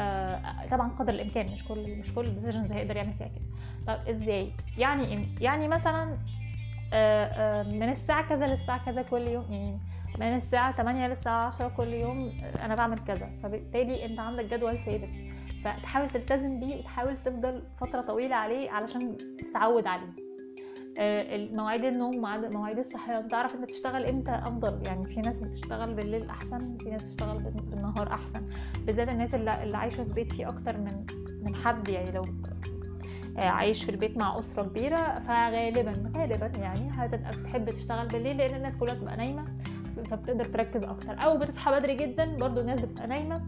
[0.00, 3.44] آه طبعا قدر الإمكان مش كل مش كل ال decisions هيقدر يعمل فيها كده.
[3.86, 6.18] طب إزاي؟ يعني إيه؟ يعني مثلا
[6.92, 9.78] آه آه من الساعة كذا للساعة كذا كل يوم يعني
[10.20, 13.30] من الساعة 8 للساعة 10 كل يوم أنا بعمل كذا.
[13.42, 15.08] فبالتالي أنت عندك جدول ثابت.
[15.64, 20.31] فتحاول تلتزم بيه وتحاول تفضل فترة طويلة عليه علشان تتعود عليه.
[20.98, 22.20] مواعيد النوم
[22.52, 23.28] مواعيد الصحيان.
[23.28, 28.08] تعرف انت تشتغل إمتى أفضل؟ يعني في ناس بتشتغل بالليل أحسن في ناس بتشتغل بالنهار
[28.12, 28.48] أحسن.
[28.86, 31.04] بالذات الناس اللي, عايشة في بيت فيه أكتر من
[31.42, 31.88] من حد.
[31.88, 32.24] يعني لو
[33.36, 38.76] عايش في البيت مع أسرة كبيرة فغالبا غالبا يعني هتبقى بتحب تشتغل بالليل لأن الناس
[38.76, 39.44] كلها بتبقى نايمة
[40.10, 41.24] فبتقدر تركز أكتر.
[41.24, 43.42] أو بتصحى بدري جدا برضو الناس بتبقى نايمة.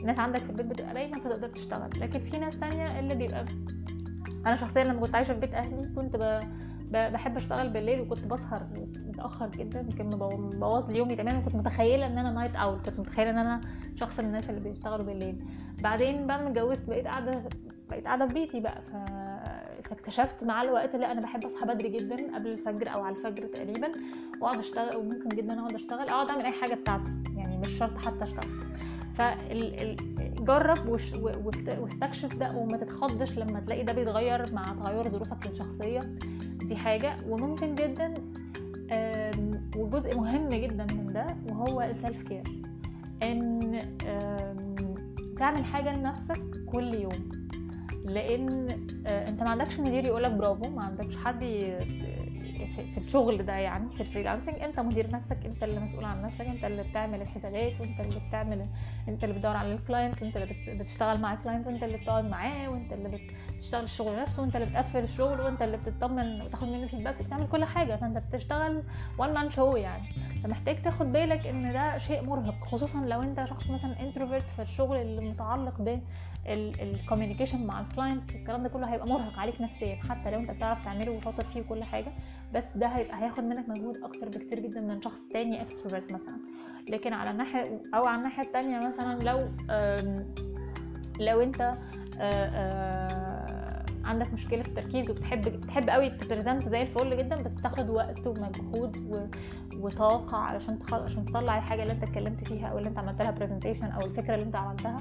[0.00, 1.90] الناس عندك في البيت بتبقى نايمة فتقدر تشتغل.
[2.00, 3.44] لكن في ناس تانية اللي بيبقى
[4.46, 6.40] أنا شخصيا لما كنت عايشة في بيت أهلي كنت ب...
[6.90, 8.66] بحب أشتغل بالليل وكنت بسهر
[9.08, 13.30] متأخر جدا يمكن مبوظ لي يومي تماما كنت متخيلة إن أنا night owl كنت متخيلة
[13.30, 13.60] إن أنا
[13.94, 15.44] شخص من الناس اللي بيشتغلوا بالليل.
[15.82, 17.42] بعدين بقى ما اتجوزت بقيت قاعدة
[17.90, 18.90] بقيت قاعدة في بيتي بقى ف...
[19.88, 23.88] فاكتشفت مع الوقت لا أنا بحب أصحى بدري جدا قبل الفجر أو على الفجر تقريبا
[24.40, 28.24] وأقعد أشتغل وممكن جدا أقعد أشتغل أقعد أعمل أي حاجة بتاعتي يعني مش شرط حتى
[28.24, 28.66] أشتغل.
[29.14, 30.88] فجرب
[31.78, 36.00] واستكشف ده وما تتخضش لما تلاقي ده بيتغير مع تغير ظروفك الشخصية.
[36.68, 38.14] دي حاجة وممكن جدا
[39.76, 42.42] وجزء مهم جدا من ده وهو ال self care
[43.22, 43.78] ان
[45.38, 47.46] تعمل حاجة لنفسك كل يوم.
[48.04, 48.68] لإن
[49.06, 51.40] آه، أنت ما عندكش مدير يقولك برافو ما عندكش حد
[52.94, 56.40] في الشغل ده يعني في ال freelancing أنت مدير نفسك أنت اللي مسؤول عن نفسك
[56.40, 58.66] أنت اللي بتعمل الحسابات وأنت اللي بتعمل
[59.08, 62.24] أنت اللي بتدور على ال client وأنت اللي بتشتغل مع ال client وأنت اللي بتقعد
[62.24, 63.08] معاه وأنت اللي
[63.56, 67.64] بتشتغل الشغل نفسه وانت اللي بتقفل الشغل وانت اللي بتطمن وتاخد منه feedback وبتعمل كل
[67.64, 68.82] حاجة فانت بتشتغل
[69.18, 70.08] one man show يعني.
[70.44, 74.96] فمحتاج تاخد بالك إن ده شيء مرهق خصوصا لو انت شخص مثلا introvert في الشغل
[74.96, 76.00] اللي متعلق ب
[76.48, 80.50] ال communication مع ال clients الكلام ده كله هيبقى مرهق عليك نفسيا حتى لو انت
[80.50, 82.12] بتعرف تعمله وشاطر فيه وكل حاجة.
[82.54, 86.36] بس ده هيبقى هياخد منك مجهود أكتر بكتير جدا من شخص تاني extrovert مثلا.
[86.90, 89.48] لكن على الناحية أو على الناحية التانية مثلا لو
[91.20, 91.72] لو انت
[94.06, 98.26] عندك مشكلة في التركيز وبتحب بتحب قوي ت present زي الفل جدا بس تاخد وقت
[98.26, 99.26] ومجهود و...
[99.86, 100.96] وطاقة علشان تخل...
[100.96, 104.34] عشان تطلع الحاجة اللي أنت اتكلمت فيها أو اللي أنت عملت لها presentation أو الفكرة
[104.34, 104.96] اللي أنت عملتها.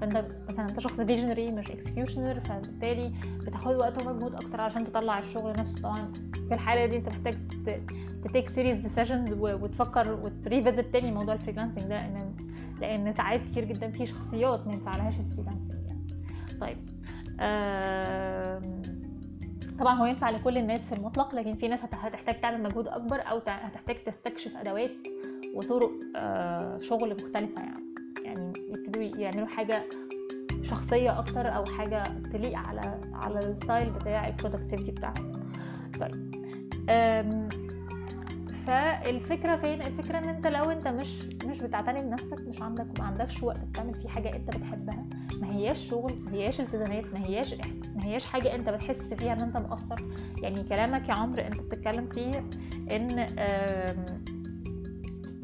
[0.00, 3.12] فأنت مثلا أنت شخص visionary مش executioner فبالتالي
[3.46, 5.74] بتاخد وقت ومجهود أكتر عشان تطلع الشغل نفسه.
[5.82, 6.12] طبعا
[6.48, 7.38] في الحالة دي أنت محتاج
[8.24, 12.34] ت take serious decisions وتفكر وت revisit تاني موضوع ال freelancing ده لأن
[12.80, 16.06] لأن ساعات كتير جدا في شخصيات ما ينفعلهاش ال freelancing يعني.
[16.60, 16.76] طيب
[19.78, 23.40] طبعا هو ينفع لكل الناس في المطلق لكن في ناس هتحتاج تعمل مجهود أكبر أو
[23.46, 24.90] هتحتاج تستكشف أدوات
[25.54, 27.84] وطرق آه، شغل مختلفة يعني.
[28.24, 29.84] يعني يبتدوا يعملوا حاجة
[30.62, 35.52] شخصية أكتر أو حاجة تليق على على ال style بتاع ال productivity بتاعهم.
[36.00, 36.30] طيب
[38.66, 43.42] فالفكرة فين؟ الفكرة إن أنت لو أنت مش مش بتعتني بنفسك مش عندك ما عندكش
[43.42, 45.04] وقت تعمل فيه حاجة أنت بتحبها
[45.40, 47.54] ما هياش شغل ما هياش التزامات ما هياش
[47.96, 49.96] ما هياش حاجة أنت بتحس فيها إن أنت مقصر.
[50.42, 52.38] يعني كلامك يا عمرو أنت بتتكلم فيه
[52.96, 53.18] إن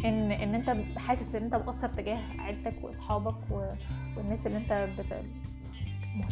[0.04, 3.50] ان إن أنت حاسس إن أنت مقصر تجاه عيلتك وأصحابك
[4.16, 5.24] والناس اللي أنت بت...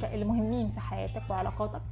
[0.05, 1.83] اللي مهمين في حياتك وعلاقاتك.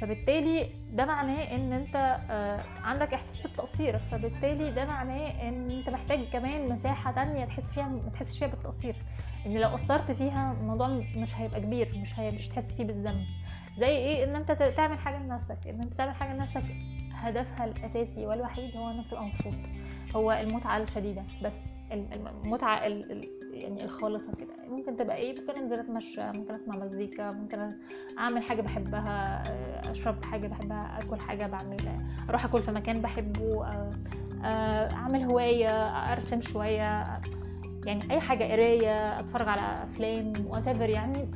[0.00, 1.96] فبالتالي ده معناه إن أنت
[2.30, 3.98] آه، عندك إحساس بالتقصير.
[3.98, 8.96] فبالتالي ده معناه إن أنت محتاج كمان مساحة تانية تحس فيها ما تحسش فيها بالتقصير.
[9.46, 13.24] إن لو قصرت فيها الموضوع مش هيبقى كبير مش هي مش تحس فيه بالذنب.
[13.76, 15.58] زي إيه؟ إن أنت تعمل حاجة لنفسك.
[15.66, 16.64] إن أنت تعمل حاجة لنفسك
[17.12, 19.54] هدفها الأساسي والوحيد هو إنك تبقى مبسوط.
[20.16, 21.22] هو المتعة الشديدة.
[21.42, 21.52] بس
[21.92, 22.80] المتعة
[23.62, 24.54] يعني الخالصه كده.
[24.68, 27.72] ممكن تبقى إيه ممكن أنزل أتمشى ممكن أسمع مزيكا ممكن
[28.18, 29.42] أعمل حاجة بحبها
[29.90, 31.98] أشرب حاجة بحبها أكل حاجة بعمل
[32.30, 33.64] أروح أكل في مكان بحبه
[34.94, 37.20] أعمل هواية أرسم شوية
[37.86, 41.28] يعني أي حاجة قراية أتفرج على أفلام وات يعني.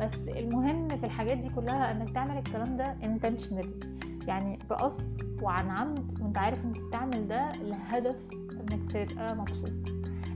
[0.00, 3.86] بس المهم في الحاجات دي كلها إنك تعمل الكلام ده intentionally.
[4.28, 9.93] يعني بقصد وعن عمد وأنت عارف إنك بتعمل ده لهدف إنك تبقى مبسوط.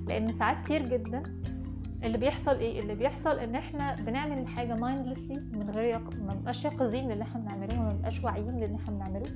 [0.08, 1.22] لأن ساعات كتير جدا
[2.04, 6.10] اللي بيحصل إيه؟ اللي بيحصل إن إحنا بنعمل حاجة مايندلسلي من غير يق...
[6.20, 9.26] ما بنبقاش يقظين للي إحنا بنعمله وما بنبقاش واعيين للي إحنا بنعمله.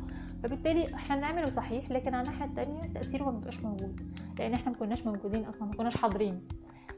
[0.43, 4.03] فبالتالي إحنا بنعمله صحيح لكن على الناحية التانية تأثيره ما بيبقاش موجود
[4.39, 6.41] لأن إحنا ما كناش موجودين أصلا ما كناش حاضرين.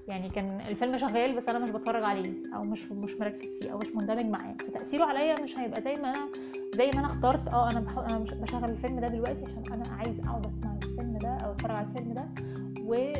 [0.09, 3.79] يعني كان الفيلم شغال بس أنا مش بتفرج عليه أو مش مش مركز فيه أو
[3.79, 4.55] مش مندمج معاه.
[4.69, 6.29] فتأثيره عليا مش هيبقى زي ما أنا
[6.75, 7.49] زي ما أنا اخترت.
[7.49, 7.99] آه أنا بح...
[7.99, 11.87] أنا بشغل الفيلم ده دلوقتي عشان أنا عايز أقعد أسمع الفيلم ده أو أتفرج على
[11.87, 12.29] الفيلم ده.
[12.83, 13.13] و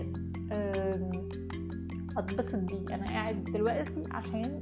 [2.17, 2.95] أتبسط بيه.
[2.95, 4.61] أنا قاعد دلوقتي عشان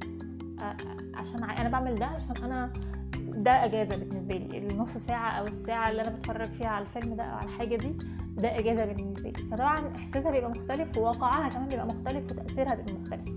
[1.14, 2.72] عشان أنا بعمل ده عشان أنا
[3.18, 4.58] ده إجازة بالنسبة لي.
[4.58, 7.96] النص ساعة أو الساعة اللي أنا بتفرج فيها على الفيلم ده أو على الحاجة دي
[8.36, 9.42] ده إجازة بالنسبة لي.
[9.50, 13.28] فطبعا إحساسها بيبقى مختلف وواقعها كمان بيبقى مختلف وتأثيرها بيبقى مختلف.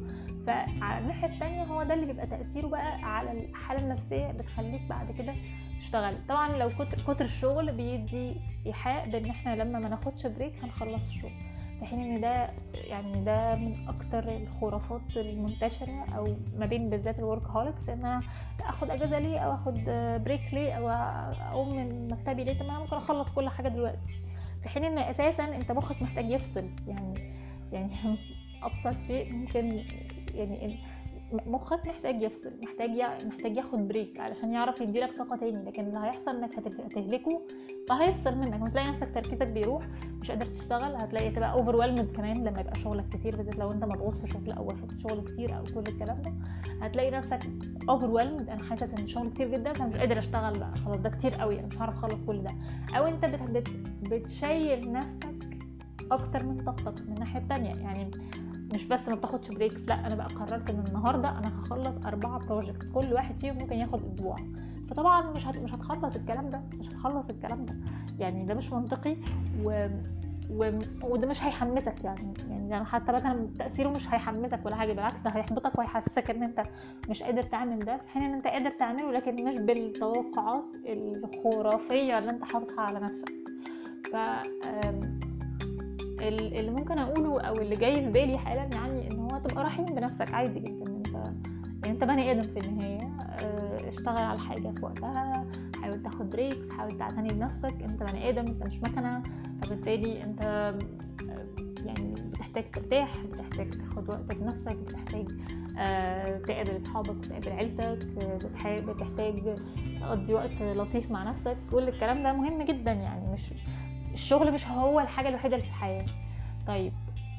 [0.47, 5.33] فعلى الناحيه التانية هو ده اللي بيبقى تأثيره بقى على الحالة النفسية بتخليك بعد كده
[5.77, 6.15] تشتغل.
[6.29, 11.31] طبعا لو كتر كتر الشغل بيدي إيحاء بإن إحنا لما ما ناخدش break هنخلص الشغل.
[11.79, 17.47] في حين إن ده يعني ده من أكتر الخرافات المنتشرة أو ما بين بالذات ال
[17.47, 18.21] workaholics إن أنا
[18.61, 19.83] آخد أجازة ليه أو آخد
[20.23, 23.99] break ليه أو أقوم من مكتبي ليه؟ طب أنا ممكن أخلص كل حاجة دلوقتي.
[24.63, 27.13] في حين إن أساسا أنت مخك محتاج يفصل يعني
[27.71, 27.89] يعني
[28.63, 29.83] أبسط شيء ممكن
[30.35, 30.79] يعني
[31.45, 32.89] مخك محتاج يفصل محتاج
[33.25, 35.63] محتاج ياخد break علشان يعرف يديلك طاقة تاني.
[35.65, 37.41] لكن اللي هيحصل إنك هتهلكه
[37.89, 38.61] فهيفصل منك.
[38.63, 39.87] وتلاقي نفسك تركيزك بيروح
[40.21, 41.75] مش قادر تشتغل هتلاقي تبقى over
[42.15, 45.57] كمان لما يبقى شغلك كتير بالذات لو انت مضغوط في شغل أو واخد شغل كتير
[45.57, 46.33] أو كل الكلام ده.
[46.81, 47.39] هتلاقي نفسك
[47.89, 50.59] over أنا حاسس إن الشغل كتير جدا فمش قادر أشتغل.
[50.59, 52.51] بقى خلاص ده كتير قوي أنا مش هعرف أخلص كل ده.
[52.97, 53.69] أو أنت بت...
[54.09, 55.35] بتشيل نفسك
[56.11, 58.11] أكتر من طاقتك من الناحيه التانية يعني
[58.75, 62.89] مش بس ما بتاخدش breaks لا أنا بقى قررت إن النهارده أنا هخلص أربعة project
[62.93, 64.35] كل واحد فيهم ممكن ياخد أسبوع.
[64.89, 65.45] فطبعا مش.
[65.47, 67.75] مش هتخلص الكلام ده مش هتخلص الكلام ده.
[68.19, 69.15] يعني ده مش منطقي
[69.63, 69.87] و...
[70.49, 70.79] و...
[71.03, 72.33] وده مش هيحمسك يعني.
[72.49, 76.63] يعني حتى مثلا تأثيره مش هيحمسك ولا حاجة بالعكس ده هيحبطك وهيحسسك إن أنت
[77.09, 82.29] مش قادر تعمل ده في حين إن أنت قادر تعمله لكن مش بالتوقعات الخرافية اللي
[82.31, 83.33] أنت حاططها على نفسك.
[84.11, 84.15] ف
[86.21, 90.33] اللي ممكن أقوله أو اللي جاي في بالي حالا يعني إن هو تبقى رحيم بنفسك
[90.33, 90.85] عادي جدا.
[90.85, 91.15] انت
[91.83, 92.99] يعني أنت بني آدم في النهاية.
[93.21, 95.45] آه، اشتغل على حاجة في وقتها.
[95.81, 97.73] حاول تاخد بريكس حاول تعتني بنفسك.
[97.83, 99.21] أنت بني آدم أنت مش مكنة.
[99.61, 100.77] فبالتالي أنت آه،
[101.85, 104.75] يعني بتحتاج ترتاح بتحتاج تاخد وقتك بنفسك.
[104.75, 105.27] بتحتاج
[105.77, 108.05] آه، تقابل أصحابك وتقابل عيلتك.
[108.65, 109.57] بتحتاج
[109.99, 111.57] تقضي وقت لطيف مع نفسك.
[111.71, 113.31] كل الكلام ده مهم جدا يعني.
[113.33, 113.53] مش
[114.15, 116.05] الشغل مش هو الحاجة الوحيدة اللي في الحياة.
[116.67, 116.93] طيب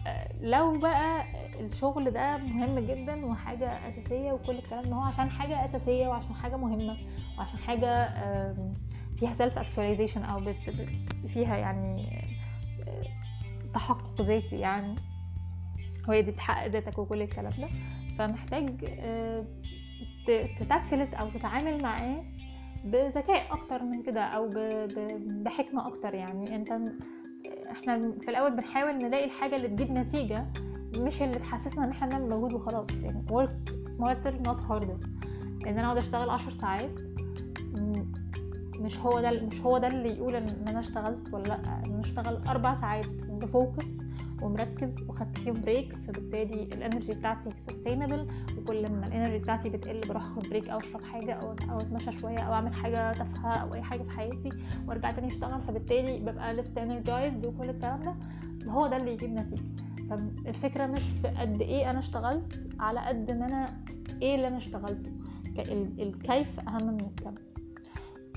[0.07, 1.25] آه، لو بقى
[1.61, 6.57] الشغل ده مهم جدا وحاجة أساسية وكل الكلام ده هو عشان حاجة أساسية وعشان حاجة
[6.57, 6.97] مهمة
[7.39, 8.09] وعشان حاجة
[9.19, 10.41] فيها self actualization أو
[11.29, 12.25] فيها يعني
[12.89, 13.03] آه،
[13.75, 14.95] تحقق ذاتي يعني
[16.09, 17.69] وهي دي تحقق ذاتك وكل الكلام ده
[18.19, 19.45] فمحتاج آه،
[20.61, 22.23] ت tackle it أو تتعامل معاه
[22.87, 24.51] بذكاء أكتر من كده أو
[25.27, 26.57] بحكمة أكتر يعني.
[26.57, 26.73] أنت
[27.71, 30.47] إحنا في الأول بنحاول نلاقي الحاجة اللي تجيب نتيجة
[30.97, 32.87] مش اللي تحسسنا إن إحنا بنعمل مجهود وخلاص.
[32.91, 35.07] يعني work smarter not harder.
[35.67, 37.01] إن أنا أقعد أشتغل عشر ساعات
[38.81, 41.83] مش هو ده مش هو ده اللي يقول إن أنا اشتغلت ولا لأ.
[41.87, 43.87] أنا أشتغل أربع ساعات ب focus
[44.43, 48.27] ومركز وخدت فيهم breaks فبالتالي ال energy بتاعتي sustainable
[48.59, 52.13] وكل ما ال energy بتاعتي بتقل بروح اخد break أو أشرب حاجة أو أو أتمشى
[52.13, 54.51] شوية أو أعمل حاجة تافهة أو أي حاجة في حياتي
[54.89, 55.61] وأرجع تاني أشتغل.
[55.63, 58.15] فبالتالي ببقى لسه energized وكل الكلام ده.
[58.69, 59.63] هو ده اللي يجيب نتيجة.
[60.11, 63.85] فالفكرة مش في قد إيه أنا اشتغلت على قد ما أنا
[64.23, 65.13] إيه اللي أنا اشتغلته.
[65.99, 67.35] الكيف أهم من الكم.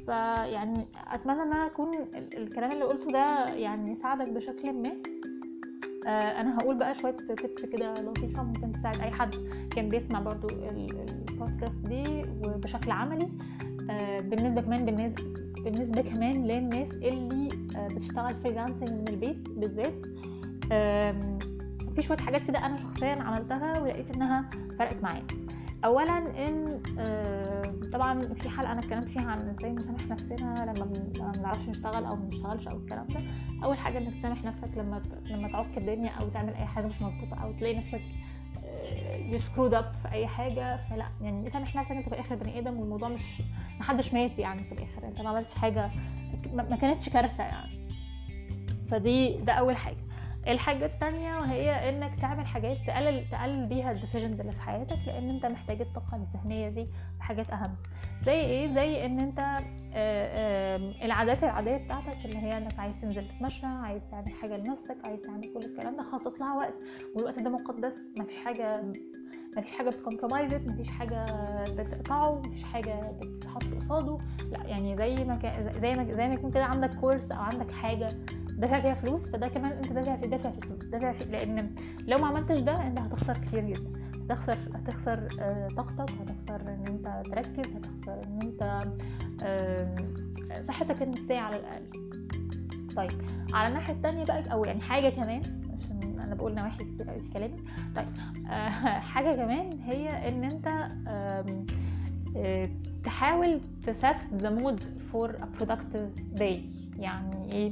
[0.06, 4.92] فيعني أتمنى إن أنا أكون الكلام اللي قلته ده يعني يساعدك بشكل ما.
[6.08, 9.36] أنا هقول بقى شوية tips كده لطيفة ممكن تساعد أي حد
[9.76, 13.30] كان بيسمع برضو البودكاست دي وبشكل عملي.
[13.90, 14.86] آه، بالنسبة كمان
[15.64, 20.06] بالنسبة كمان للناس اللي آه، بتشتغل فريلانسنج من البيت بالذات.
[21.96, 25.24] في شوية حاجات كده أنا شخصيا عملتها ولقيت إنها فرقت معايا.
[25.86, 26.82] اولا إن
[27.94, 30.86] طبعا في حلقة أنا اتكلمت فيها عن إزاي نسامح نفسنا لما
[31.20, 33.20] ما بنعرفش نشتغل أو ما بنشتغلش أو الكلام ده.
[33.64, 37.36] أول حاجة إنك تسامح نفسك لما لما تعك الدنيا أو تعمل أي حاجة مش مظبوطة
[37.44, 38.02] أو تلاقي نفسك
[39.26, 42.80] you screwed up في أي حاجة فلا يعني سامح نفسك أنت في الآخر بني آدم
[42.80, 43.42] والموضوع مش
[43.80, 45.92] محدش مات يعني في الآخر أنت ما عملتش حاجة
[46.54, 47.84] ما كانتش كارثة يعني.
[48.90, 49.98] فدي ده أول حاجة.
[50.50, 55.30] الحاجة التانية وهي إنك تعمل حاجات تقلل تقلل بيها ال decisions اللي في حياتك لأن
[55.30, 56.88] أنت محتاج الطاقة الذهنية دي
[57.20, 57.76] حاجات أهم.
[58.26, 59.40] زي إيه؟ زي إن أنت
[61.06, 65.42] العادات العادية بتاعتك اللي هي إنك عايز تنزل تتمشى عايز تعمل حاجة لنفسك عايز تعمل
[65.42, 66.74] كل الكلام ده خصص لها وقت.
[67.16, 68.82] والوقت ده مقدس مفيش حاجة
[69.58, 71.26] مفيش حاجة بتكمبرومايزت مفيش حاجة
[71.70, 74.18] بتقطعه مفيش حاجة بتحط قصاده.
[74.52, 75.40] لأ يعني زي ما
[75.82, 78.08] زي ما زي ما يكون كده عندك كورس أو عندك حاجة
[78.60, 81.76] دافع فيها فلوس فده كمان انت دافع في دافع في فلوس دافع في لأن
[82.08, 83.90] لو ما عملتش ده انت هتخسر كتير جدا.
[84.30, 88.84] هتخسر هتخسر آه، طاقتك هتخسر إن انت تركز هتخسر إن انت
[90.64, 91.90] صحتك النفسية على الأقل.
[92.96, 93.12] طيب
[93.54, 95.42] على الناحية التانية بقى أو يعني حاجة كمان
[95.78, 97.56] عشان أنا بقول نواحي كتير قوي في كلامي.
[97.96, 98.08] طيب
[98.50, 98.70] آه،
[99.14, 100.68] حاجة كمان هي إن انت
[101.08, 102.70] آه،
[103.04, 106.66] تحاول ت set the mood for a productive day
[106.98, 107.72] يعني إيه؟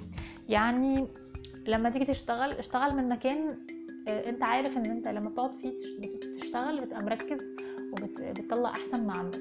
[0.50, 1.08] يعني
[1.68, 3.58] لما تيجي تشتغل اشتغل من مكان
[4.08, 5.74] آه، انت عارف ان انت لما بتقعد فيه
[6.42, 7.40] تشتغل بتبقى مركز
[7.92, 9.40] وبتطلع احسن ما عندك.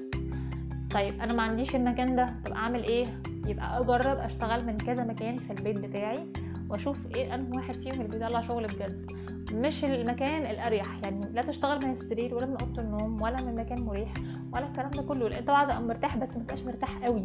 [0.91, 5.37] طيب أنا ما عنديش المكان ده طب اعمل إيه؟ يبقى اجرب اشتغل من كذا مكان
[5.37, 6.27] في البيت بتاعي
[6.69, 9.11] واشوف إيه انه واحد فيهم اللي بيطلع شغل بجد.
[9.53, 13.81] مش المكان الاريح يعني لا تشتغل من السرير ولا من اوضة النوم ولا من مكان
[13.81, 14.13] مريح
[14.53, 17.23] ولا الكلام ده كله لأن طبعا مرتاح بس ما مرتاح قوي.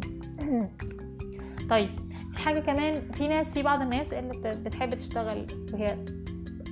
[1.69, 1.89] طيب
[2.37, 5.97] حاجة كمان في ناس في بعض الناس اللي بتحب تشتغل وهي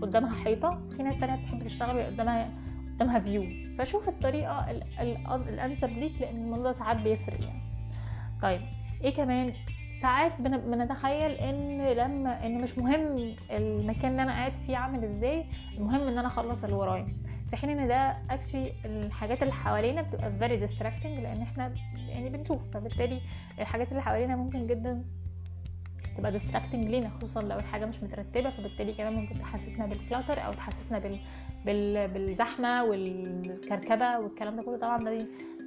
[0.01, 2.51] قدامها حيطة في ناس تانية بتحب تشتغل وهي قدامها
[2.95, 3.43] قدامها view
[3.79, 4.71] فشوف الطريقة
[5.49, 7.61] الأنسب ليك لأن الموضوع ساعات بيفرق يعني.
[8.41, 8.61] طيب
[9.03, 9.53] إيه كمان؟
[10.01, 15.45] ساعات بنتخيل إن لما إن مش مهم المكان اللي أنا قاعد فيه عامل إزاي
[15.77, 17.07] المهم إن أنا أخلص اللي ورايا.
[17.49, 21.73] في حين إن ده actually الحاجات اللي حوالينا بتبقى very distracting لأن إحنا
[22.09, 23.21] يعني بنشوف فبالتالي
[23.59, 25.03] الحاجات اللي حوالينا ممكن جدا
[26.17, 30.53] تبقى distracting لينا خصوصا لو الحاجة مش مترتبة فبالتالي كمان ممكن تحسسنا بال clutter أو
[30.53, 31.17] تحسسنا بال...
[31.65, 32.07] بال...
[32.07, 34.77] بالزحمة والكركبة والكلام ده كله.
[34.77, 35.17] طبعا ده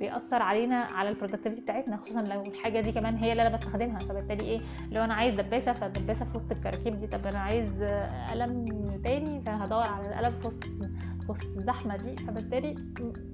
[0.00, 3.98] بيأثر علينا على ال productivity بتاعتنا خصوصا لو الحاجة دي كمان هي اللي أنا بستخدمها.
[3.98, 7.82] فبالتالي إيه لو أنا عايز دباسة فالدباسة في وسط الكراكيب دي طب أنا عايز
[8.30, 8.64] قلم
[9.04, 10.64] تاني فهدور على القلم في وسط
[11.28, 12.74] وسط الزحمه دي فبالتالي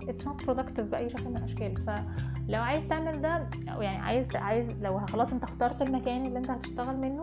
[0.09, 1.77] it's not productive بأي شكل من الأشكال.
[1.77, 6.51] فلو عايز تعمل ده أو يعني عايز عايز لو خلاص أنت اخترت المكان اللي أنت
[6.51, 7.23] هتشتغل منه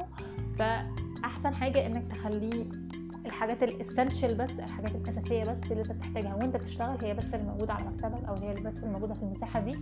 [0.59, 2.65] فأحسن حاجة إنك تخليه
[3.25, 7.73] الحاجات الاسنشال بس الحاجات الأساسية بس اللي أنت بتحتاجها وأنت بتشتغل هي بس اللي موجودة
[7.73, 9.79] على مكتبك أو هي بس اللي موجودة في المساحة دي.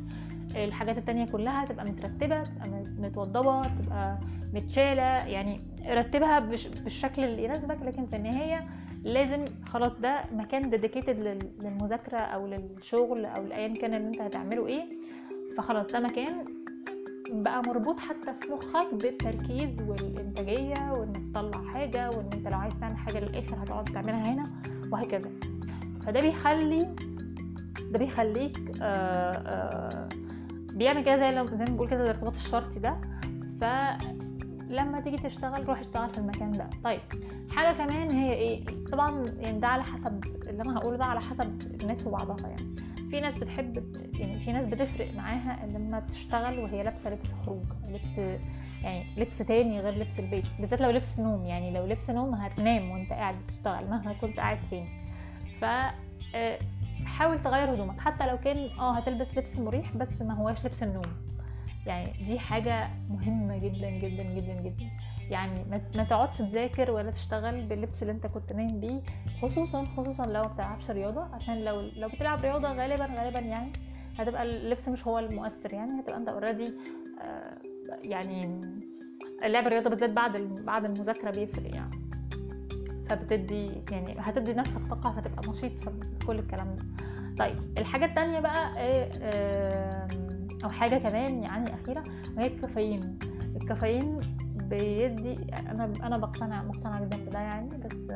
[0.55, 4.19] الحاجات التانية كلها تبقى مترتبة تبقى متوضبة تبقى
[4.53, 8.67] متشالة يعني رتبها بالشكل اللي يناسبك لكن في النهاية
[9.05, 14.89] لازم خلاص ده مكان ديديكيتد للمذاكرة أو للشغل أو لأيا كان اللي أنت هتعمله إيه.
[15.57, 16.45] فخلاص ده مكان
[17.31, 22.97] بقى مربوط حتى في مخك بالتركيز والإنتاجية وإنك تطلع حاجة وإن أنت لو عايز تعمل
[22.97, 24.51] حاجة للآخر هتقعد تعملها هنا
[24.91, 25.29] وهكذا.
[26.05, 26.95] فده بيخلي
[27.91, 30.09] ده بيخليك آآ آآ
[30.73, 32.97] بيعمل كده زي لو زي ما بنقول كده الارتباط الشرطي ده.
[34.69, 36.69] فلما تيجي تشتغل روح اشتغل في المكان ده.
[36.83, 36.99] طيب
[37.55, 41.61] حاجة كمان هي إيه؟ طبعا يعني ده على حسب اللي أنا هقوله ده على حسب
[41.81, 42.75] الناس وبعضها يعني.
[43.09, 48.39] في ناس بتحب يعني في ناس بتفرق معاها لما تشتغل وهي لابسة لبس خروج لبس
[48.83, 50.45] يعني لبس تاني غير لبس البيت.
[50.59, 54.61] بالذات لو لبس نوم يعني لو لبس نوم هتنام وأنت قاعد بتشتغل مهما كنت قاعد
[54.61, 54.87] فين.
[55.61, 55.65] ف
[57.05, 57.99] حاول تغير هدومك.
[57.99, 61.24] حتى لو كان آه هتلبس لبس مريح بس ما هواش لبس النوم.
[61.85, 64.89] يعني دي حاجة مهمة جدا جدا جدا جدا.
[65.29, 65.63] يعني
[65.95, 69.01] ما تقعدش تذاكر ولا تشتغل باللبس اللي انت كنت نايم بيه
[69.41, 73.71] خصوصا خصوصا لو بتلعبش رياضة عشان لو لو بتلعب رياضة غالبا غالبا يعني
[74.17, 75.73] هتبقى اللبس مش هو المؤثر.
[75.73, 76.73] يعني هتبقى انت اوريدي
[77.21, 77.57] آه
[78.03, 78.61] يعني
[79.43, 81.91] اللعب الرياضة بالذات بعد بعد المذاكرة بيفرق يعني.
[83.09, 86.83] فبتدي يعني هتدي نفسك طاقة فتبقى نشيط في كل الكلام ده.
[87.37, 90.07] طيب الحاجة التانية بقى آه
[90.63, 92.03] أو حاجة كمان يعني أخيرة
[92.37, 93.19] وهي الكافيين.
[93.55, 94.19] الكافيين
[94.55, 98.11] بيدي أنا أنا بقتنع مقتنعة جدا بده يعني بس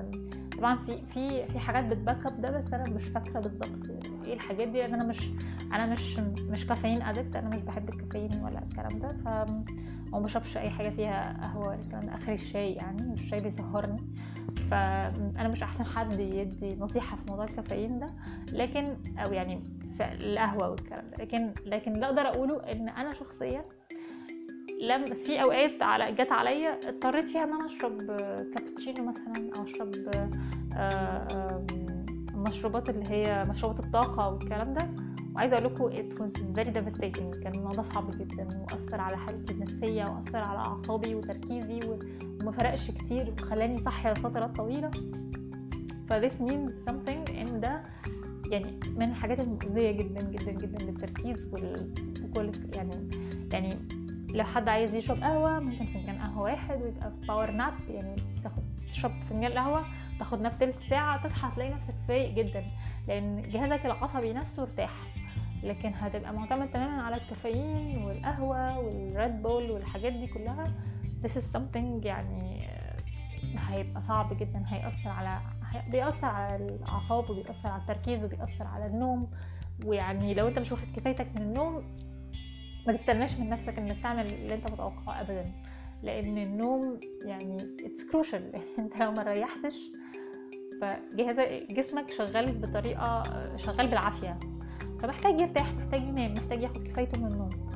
[0.58, 3.90] طبعا في في في حاجات بتباك أب ده بس أنا مش فاكرة بالظبط
[4.26, 5.32] إيه الحاجات دي لأن أنا مش
[5.74, 6.20] أنا مش
[6.50, 9.50] مش كافيين ادكت أنا مش بحب الكافيين ولا الكلام ده ف
[10.14, 14.02] وما بشربش أي حاجة فيها قهوة الكلام ده اخري الشاي يعني الشاي بيسهرني.
[14.72, 18.08] فانا مش أحسن حد يدي نصيحة في موضوع الكافيين ده
[18.54, 19.60] لكن أو يعني
[20.02, 21.24] القهوة والكلام ده.
[21.24, 23.66] لكن لكن اللي أقدر أقوله إن أنا شخصيا
[24.82, 27.98] لم في أوقات على جت عليا اضطريت فيها إن أنا أشرب
[28.56, 29.92] كابتشينو مثلا أو أشرب
[32.34, 34.90] المشروبات اللي هي مشروبات الطاقة والكلام ده.
[35.36, 37.44] وعايزة أقول لكم it was very devastating.
[37.44, 41.80] كان الموضوع صعب جدا وأثر على حالتي النفسية وأثر على أعصابي وتركيزي
[42.42, 44.92] وما فرقش كتير وخلاني صاحية لفترات طويلة.
[46.10, 47.84] ف this means something إن ده
[48.52, 53.10] يعني من الحاجات المؤذية جدا جدا جدا للتركيز وكل يعني
[53.54, 53.78] يعني
[54.34, 59.12] لو حد عايز يشرب قهوة ممكن فنجان قهوة واحد ويبقى power nap يعني تاخد تشرب
[59.30, 59.86] فنجان قهوة
[60.20, 62.64] تاخد nap تلت ساعة تصحى تلاقي نفسك فايق جدا
[63.08, 64.94] لأن جهازك العصبي نفسه ارتاح.
[65.64, 70.64] لكن هتبقى معتمد تماما على الكافيين والقهوة وال Red Bull والحاجات دي كلها
[71.24, 72.70] this is something يعني
[73.60, 74.64] هيبقى صعب جدا.
[74.68, 75.40] هيأثر على
[75.92, 79.32] بيأثر على الأعصاب وبيأثر على التركيز وبيأثر على النوم.
[79.86, 81.96] ويعني لو أنت مش واخد كفايتك من النوم
[82.88, 85.52] ما تستناش من نفسك إنك تعمل اللي أنت متوقعه ابدا.
[86.04, 89.76] لأن النوم يعني it's crucial أنت لو ما ريحتش
[90.82, 91.36] فجهاز
[91.72, 93.24] جسمك شغال بطريقة
[93.58, 94.40] شغال بالعافية.
[95.00, 97.69] فمحتاج يرتاح محتاج ينام محتاج ياخد كفايته من النوم.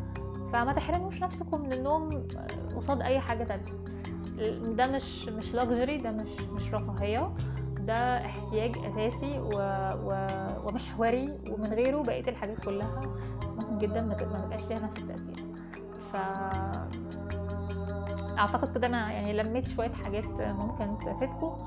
[0.54, 2.28] فما تحرموش نفسكم من النوم
[2.76, 3.84] قصاد اي حاجة تانية.
[4.76, 7.36] ده مش مش luxury ده مش مش رفاهية.
[7.80, 9.50] ده احتياج أساسي و...
[10.04, 10.28] و...
[10.68, 13.02] ومحوري ومن غيره بقية الحاجات كلها
[13.46, 15.46] ممكن جدا ما تبقاش ليها نفس التأثير.
[16.12, 16.16] ف
[18.38, 21.58] أعتقد كده أنا يعني لميت شوية حاجات ممكن تفيدكم.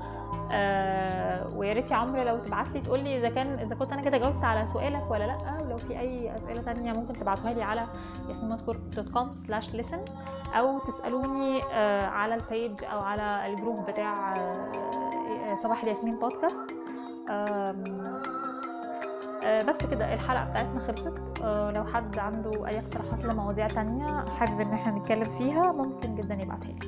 [0.51, 4.01] آه ويا ريت يا عمرو لو تبعت لي تقول لي إذا كان إذا كنت أنا
[4.01, 7.87] كده جاوبت على سؤالك ولا لأ ولو في أي أسئلة تانية ممكن تبعتوها لي على
[8.27, 10.11] ياسمينماتكور.com/listen
[10.55, 16.61] أو تسألوني آه على ال page أو على ال group بتاع آه صباح الياسمين بودكاست
[19.67, 21.41] بس كده الحلقة بتاعتنا خلصت.
[21.77, 26.67] لو حد عنده أي اقتراحات لمواضيع تانية حابب إن إحنا نتكلم فيها ممكن جدا يبعتها
[26.67, 26.79] لي.